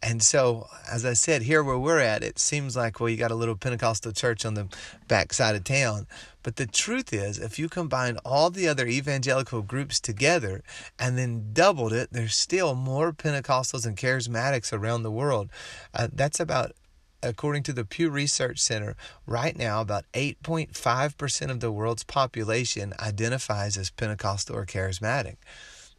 And 0.00 0.22
so, 0.22 0.68
as 0.90 1.04
I 1.04 1.14
said, 1.14 1.42
here 1.42 1.62
where 1.64 1.78
we're 1.78 1.98
at, 1.98 2.22
it 2.22 2.38
seems 2.38 2.76
like, 2.76 3.00
well, 3.00 3.08
you 3.08 3.16
got 3.16 3.32
a 3.32 3.36
little 3.36 3.56
Pentecostal 3.56 4.12
church 4.12 4.44
on 4.46 4.54
the 4.54 4.68
backside 5.08 5.56
of 5.56 5.64
town. 5.64 6.06
But 6.44 6.54
the 6.54 6.66
truth 6.66 7.12
is, 7.12 7.38
if 7.38 7.58
you 7.58 7.68
combine 7.68 8.16
all 8.24 8.48
the 8.48 8.68
other 8.68 8.86
evangelical 8.86 9.60
groups 9.60 9.98
together 9.98 10.62
and 11.00 11.18
then 11.18 11.50
doubled 11.52 11.92
it, 11.92 12.10
there's 12.12 12.36
still 12.36 12.76
more 12.76 13.12
Pentecostals 13.12 13.84
and 13.84 13.96
charismatics 13.96 14.72
around 14.72 15.02
the 15.02 15.10
world. 15.10 15.50
Uh, 15.92 16.06
that's 16.12 16.38
about 16.38 16.72
according 17.22 17.62
to 17.64 17.72
the 17.72 17.84
Pew 17.84 18.10
Research 18.10 18.58
Center, 18.58 18.96
right 19.26 19.56
now 19.56 19.80
about 19.80 20.04
8.5% 20.14 21.50
of 21.50 21.60
the 21.60 21.72
world's 21.72 22.04
population 22.04 22.94
identifies 23.00 23.76
as 23.76 23.90
Pentecostal 23.90 24.56
or 24.56 24.66
charismatic. 24.66 25.36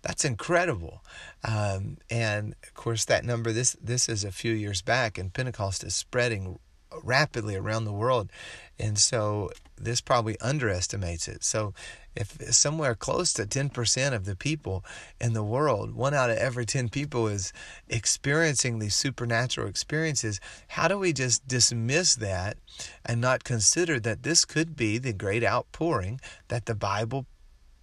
That's 0.02 0.24
incredible. 0.24 1.04
Um, 1.44 1.98
and 2.10 2.56
of 2.64 2.74
course, 2.74 3.06
that 3.06 3.26
number, 3.26 3.52
this, 3.52 3.76
this 3.82 4.08
is 4.08 4.24
a 4.24 4.32
few 4.32 4.54
years 4.54 4.82
back, 4.82 5.18
and 5.18 5.34
Pentecost 5.34 5.84
is 5.84 5.96
spreading 5.96 6.60
rapidly 7.04 7.56
around 7.56 7.86
the 7.86 7.94
world. 7.94 8.32
And 8.80 8.98
so 8.98 9.52
this 9.78 10.02
probably 10.02 10.40
underestimates 10.40 11.28
it. 11.28 11.44
So 11.44 11.74
if 12.20 12.54
somewhere 12.54 12.96
close 12.96 13.32
to 13.34 13.46
10% 13.46 14.14
of 14.14 14.26
the 14.26 14.36
people 14.36 14.84
in 15.22 15.32
the 15.32 15.44
world, 15.44 15.96
one 15.96 16.14
out 16.14 16.30
of 16.30 16.38
every 16.38 16.66
10 16.66 16.90
people 16.90 17.28
is 17.28 17.54
experiencing 17.88 18.78
these 18.78 18.94
supernatural 18.94 19.68
experiences, 19.68 20.42
how 20.68 20.90
do 20.90 21.00
we 21.00 21.14
just 21.14 21.48
dismiss 21.48 22.16
that 22.16 22.58
and 23.06 23.22
not 23.22 23.46
consider 23.46 24.02
that 24.02 24.24
this 24.24 24.44
could 24.44 24.76
be 24.76 24.98
the 24.98 25.14
great 25.14 25.46
outpouring 25.46 26.20
that 26.50 26.66
the 26.66 26.76
Bible 26.76 27.26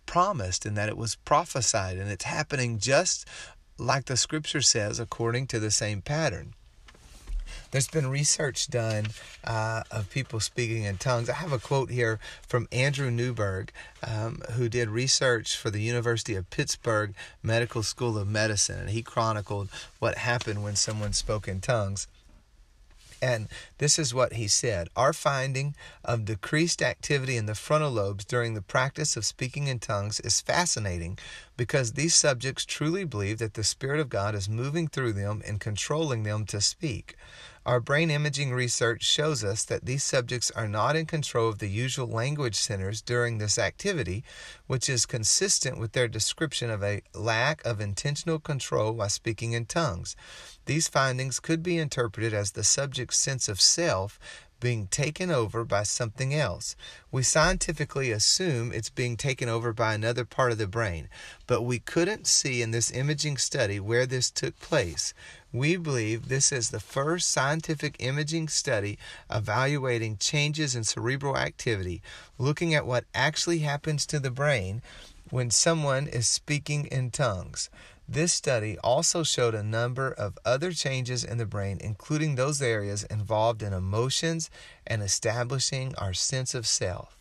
promised 0.05 0.67
and 0.67 0.77
that 0.77 0.91
it 0.91 0.99
was 0.99 1.17
prophesied 1.17 1.97
and 1.97 2.11
it's 2.11 2.25
happening 2.25 2.79
just 2.79 3.27
like 3.79 4.05
the 4.05 4.17
scripture 4.17 4.63
says 4.63 5.01
according 5.01 5.47
to 5.47 5.59
the 5.59 5.71
same 5.71 6.03
pattern? 6.03 6.53
There's 7.77 7.89
been 7.89 8.09
research 8.09 8.69
done 8.69 9.09
uh, 9.45 9.83
of 9.91 10.09
people 10.09 10.41
speaking 10.41 10.85
in 10.85 10.97
tongues. 10.97 11.29
I 11.29 11.35
have 11.35 11.53
a 11.53 11.59
quote 11.59 11.91
here 11.91 12.19
from 12.49 12.69
Andrew 12.73 13.11
Newberg, 13.11 13.71
um, 14.03 14.41
who 14.53 14.71
did 14.71 14.89
research 14.89 15.59
for 15.59 15.69
the 15.69 15.83
University 15.83 16.37
of 16.37 16.49
Pittsburgh 16.49 17.15
Medical 17.43 17.83
School 17.83 18.17
of 18.17 18.29
Medicine, 18.29 18.81
and 18.81 18.89
he 18.89 19.03
chronicled 19.03 19.69
what 19.99 20.17
happened 20.17 20.63
when 20.63 20.75
someone 20.75 21.13
spoke 21.13 21.47
in 21.47 21.61
tongues. 21.61 22.09
And 23.23 23.49
this 23.79 23.99
is 23.99 24.15
what 24.15 24.35
he 24.35 24.49
said 24.49 24.89
Our 24.97 25.13
finding 25.13 25.75
of 26.05 26.25
decreased 26.25 26.83
activity 26.83 27.37
in 27.37 27.47
the 27.47 27.55
frontal 27.55 27.91
lobes 27.91 28.25
during 28.25 28.55
the 28.55 28.63
practice 28.63 29.17
of 29.17 29.25
speaking 29.25 29.67
in 29.67 29.79
tongues 29.79 30.21
is 30.21 30.41
fascinating 30.41 31.19
because 31.57 31.93
these 31.93 32.15
subjects 32.15 32.65
truly 32.65 33.05
believe 33.05 33.39
that 33.39 33.55
the 33.55 33.65
Spirit 33.65 34.01
of 34.01 34.09
God 34.09 34.35
is 34.35 34.49
moving 34.49 34.89
through 34.89 35.15
them 35.15 35.43
and 35.47 35.61
controlling 35.61 36.23
them 36.23 36.45
to 36.47 36.61
speak. 36.61 37.17
Our 37.67 37.81
brain 37.81 38.13
imaging 38.13 38.53
research 38.53 39.03
shows 39.03 39.43
us 39.43 39.65
that 39.65 39.87
these 39.87 40.05
subjects 40.05 40.53
are 40.53 40.69
not 40.69 40.95
in 40.95 41.05
control 41.05 41.49
of 41.49 41.59
the 41.59 41.69
usual 41.69 42.07
language 42.07 42.55
centers 42.55 43.03
during 43.03 43.39
this 43.39 43.59
activity, 43.59 44.23
which 44.69 44.89
is 44.89 45.05
consistent 45.05 45.77
with 45.77 45.91
their 45.91 46.07
description 46.07 46.71
of 46.71 46.85
a 46.85 47.03
lack 47.13 47.65
of 47.67 47.81
intentional 47.81 48.39
control 48.39 48.93
while 48.93 49.09
speaking 49.09 49.51
in 49.51 49.67
tongues. 49.67 50.15
These 50.67 50.89
findings 50.89 51.41
could 51.41 51.63
be 51.63 51.79
interpreted 51.79 52.35
as 52.35 52.51
the 52.51 52.65
subject's 52.65 53.17
sense 53.17 53.49
of 53.49 53.61
self 53.61 54.19
being 54.59 54.87
taken 54.87 55.31
over 55.31 55.65
by 55.65 55.83
something 55.83 56.35
else. 56.35 56.75
We 57.13 57.23
scientifically 57.23 58.11
assume 58.11 58.73
it's 58.73 58.91
being 58.91 59.17
taken 59.17 59.49
over 59.49 59.73
by 59.73 59.95
another 59.95 60.25
part 60.25 60.51
of 60.51 60.59
the 60.59 60.67
brain, 60.67 61.09
but 61.47 61.63
we 61.63 61.79
couldn't 61.79 62.27
see 62.27 62.63
in 62.63 62.71
this 62.71 62.91
imaging 62.91 63.37
study 63.37 63.79
where 63.79 64.07
this 64.07 64.31
took 64.31 64.59
place. 64.59 65.15
We 65.53 65.77
believe 65.77 66.29
this 66.29 66.53
is 66.53 66.71
the 66.71 66.81
first 66.81 67.31
scientific 67.31 67.97
imaging 67.99 68.49
study 68.49 68.99
evaluating 69.31 70.17
changes 70.17 70.75
in 70.75 70.85
cerebral 70.85 71.37
activity, 71.37 72.03
looking 72.39 72.75
at 72.75 72.87
what 72.87 73.05
actually 73.15 73.59
happens 73.61 74.07
to 74.07 74.19
the 74.19 74.31
brain 74.31 74.83
when 75.31 75.51
someone 75.51 76.07
is 76.07 76.27
speaking 76.27 76.87
in 76.87 77.11
tongues. 77.11 77.69
This 78.09 78.33
study 78.33 78.79
also 78.79 79.25
showed 79.25 79.55
a 79.55 79.63
number 79.63 80.11
of 80.11 80.39
other 80.45 80.73
changes 80.73 81.25
in 81.25 81.39
the 81.39 81.47
brain, 81.47 81.79
including 81.81 82.37
those 82.37 82.63
areas 82.63 83.03
involved 83.05 83.63
in 83.63 83.73
emotions 83.73 84.49
and 84.87 85.03
establishing 85.03 85.95
our 85.97 86.15
sense 86.15 86.55
of 86.55 86.67
self. 86.67 87.17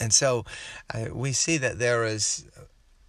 And 0.00 0.12
so 0.12 0.44
uh, 0.92 1.06
we 1.12 1.32
see 1.32 1.58
that 1.58 1.78
there 1.78 2.04
is 2.04 2.44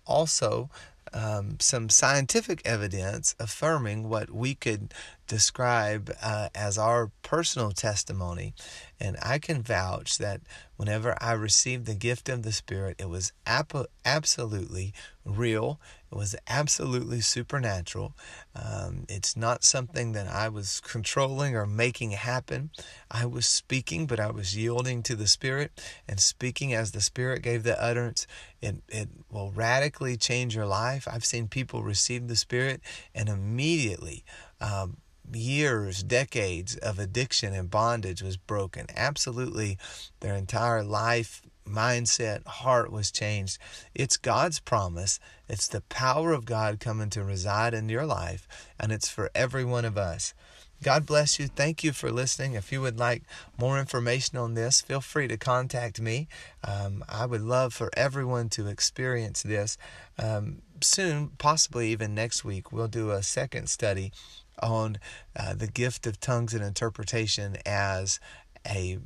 also 0.06 0.70
um, 1.14 1.58
some 1.60 1.90
scientific 1.90 2.62
evidence 2.66 3.36
affirming 3.40 4.08
what 4.08 4.30
we 4.30 4.54
could 4.54 4.94
describe 5.32 6.14
uh, 6.22 6.50
as 6.54 6.78
our 6.78 7.10
personal 7.22 7.72
testimony. 7.72 8.54
And 9.00 9.16
I 9.24 9.40
can 9.40 9.64
vouch 9.64 10.18
that 10.18 10.42
whenever 10.76 11.16
I 11.22 11.32
received 11.32 11.86
the 11.86 11.96
gift 11.96 12.28
of 12.28 12.44
the 12.44 12.52
Spirit, 12.52 12.98
it 13.00 13.08
was 13.08 13.32
ap- 13.48 13.88
absolutely 14.04 14.94
real. 15.24 15.80
It 16.12 16.18
was 16.18 16.36
absolutely 16.50 17.22
supernatural. 17.22 18.14
Um, 18.54 19.06
it's 19.08 19.38
not 19.38 19.64
something 19.64 20.12
that 20.12 20.28
I 20.28 20.50
was 20.50 20.82
controlling 20.82 21.56
or 21.56 21.66
making 21.66 22.12
happen. 22.12 22.72
I 23.10 23.26
was 23.26 23.46
speaking, 23.46 24.08
but 24.08 24.20
I 24.20 24.32
was 24.32 24.58
yielding 24.58 25.02
to 25.04 25.16
the 25.16 25.28
Spirit 25.28 25.72
and 26.10 26.20
speaking 26.20 26.74
as 26.74 26.92
the 26.92 27.00
Spirit 27.00 27.42
gave 27.42 27.64
the 27.64 27.82
utterance. 27.82 28.28
It, 28.62 28.84
it 28.90 29.08
will 29.32 29.52
radically 29.52 30.18
change 30.18 30.58
your 30.58 30.66
life. 30.66 31.08
I've 31.10 31.24
seen 31.24 31.48
people 31.48 31.84
receive 31.84 32.28
the 32.28 32.36
Spirit 32.36 32.82
and 33.16 33.30
immediately 33.30 34.26
um, 34.60 34.98
years, 35.34 36.04
decades 36.04 36.76
of 36.78 37.00
addiction 37.00 37.54
and 37.54 37.70
bondage 37.70 38.22
was 38.22 38.38
broken. 38.38 38.88
Absolutely, 38.96 39.78
their 40.20 40.36
entire 40.36 40.84
life, 40.84 41.42
mindset, 41.68 42.46
heart 42.46 42.92
was 42.92 43.12
changed. 43.12 43.58
It's 43.94 44.18
God's 44.18 44.60
promise. 44.60 45.20
It's 45.48 45.68
the 45.68 45.82
power 45.82 46.34
of 46.34 46.46
God 46.46 46.80
coming 46.80 47.10
to 47.12 47.24
reside 47.24 47.74
in 47.74 47.90
your 47.90 48.06
life, 48.06 48.48
and 48.80 48.92
it's 48.92 49.10
for 49.10 49.32
every 49.34 49.66
one 49.66 49.86
of 49.86 49.98
us. 49.98 50.34
God 50.84 51.06
bless 51.06 51.40
you. 51.40 51.48
Thank 51.48 51.84
you 51.84 51.92
for 51.92 52.12
listening. 52.12 52.54
If 52.54 52.72
you 52.72 52.82
would 52.82 52.98
like 52.98 53.22
more 53.56 53.80
information 53.80 54.40
on 54.40 54.56
this, 54.56 54.82
feel 54.82 55.02
free 55.02 55.28
to 55.28 55.38
contact 55.38 56.02
me. 56.02 56.28
Um, 56.64 57.04
I 57.08 57.28
would 57.28 57.42
love 57.42 57.74
for 57.74 57.92
everyone 57.96 58.50
to 58.50 58.66
experience 58.66 59.44
this. 59.44 59.78
Um, 60.18 60.64
soon, 60.82 61.30
possibly 61.38 61.92
even 61.92 62.16
next 62.16 62.44
week, 62.44 62.72
we'll 62.72 62.88
do 62.88 63.12
a 63.12 63.22
second 63.22 63.70
study 63.70 64.12
on 64.62 64.98
uh, 65.36 65.54
the 65.54 65.68
gift 65.68 66.08
of 66.08 66.20
tongues 66.20 66.54
and 66.54 66.64
interpretation 66.64 67.58
as 67.66 68.20
a 68.66 69.00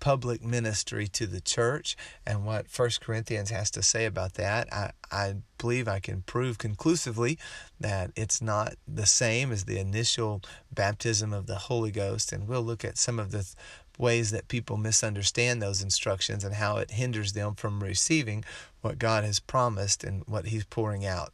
public 0.00 0.44
ministry 0.44 1.08
to 1.08 1.26
the 1.26 1.40
church 1.40 1.96
and 2.24 2.44
what 2.44 2.68
First 2.68 3.00
Corinthians 3.00 3.50
has 3.50 3.70
to 3.72 3.82
say 3.82 4.04
about 4.04 4.34
that. 4.34 4.72
I, 4.72 4.92
I 5.10 5.34
believe 5.58 5.88
I 5.88 5.98
can 5.98 6.22
prove 6.22 6.58
conclusively 6.58 7.38
that 7.80 8.12
it's 8.14 8.40
not 8.40 8.74
the 8.86 9.06
same 9.06 9.50
as 9.50 9.64
the 9.64 9.78
initial 9.78 10.42
baptism 10.72 11.32
of 11.32 11.46
the 11.46 11.56
Holy 11.56 11.90
Ghost, 11.90 12.32
and 12.32 12.46
we'll 12.46 12.62
look 12.62 12.84
at 12.84 12.98
some 12.98 13.18
of 13.18 13.32
the 13.32 13.52
ways 13.98 14.30
that 14.30 14.48
people 14.48 14.76
misunderstand 14.76 15.60
those 15.60 15.82
instructions 15.82 16.44
and 16.44 16.54
how 16.54 16.78
it 16.78 16.92
hinders 16.92 17.32
them 17.32 17.54
from 17.54 17.82
receiving 17.82 18.44
what 18.80 18.98
God 18.98 19.24
has 19.24 19.40
promised 19.40 20.04
and 20.04 20.22
what 20.26 20.46
He's 20.46 20.64
pouring 20.64 21.04
out. 21.04 21.32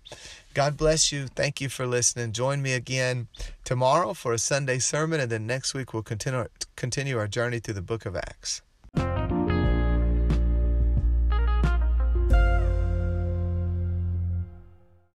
God 0.54 0.76
bless 0.76 1.12
you. 1.12 1.26
Thank 1.26 1.60
you 1.60 1.68
for 1.68 1.86
listening. 1.86 2.32
Join 2.32 2.62
me 2.62 2.72
again 2.72 3.28
tomorrow 3.64 4.14
for 4.14 4.32
a 4.32 4.38
Sunday 4.38 4.78
sermon, 4.78 5.20
and 5.20 5.30
then 5.30 5.46
next 5.46 5.74
week 5.74 5.92
we'll 5.92 6.02
continue, 6.02 6.46
continue 6.76 7.18
our 7.18 7.28
journey 7.28 7.60
through 7.60 7.74
the 7.74 7.82
book 7.82 8.06
of 8.06 8.16
Acts. 8.16 8.62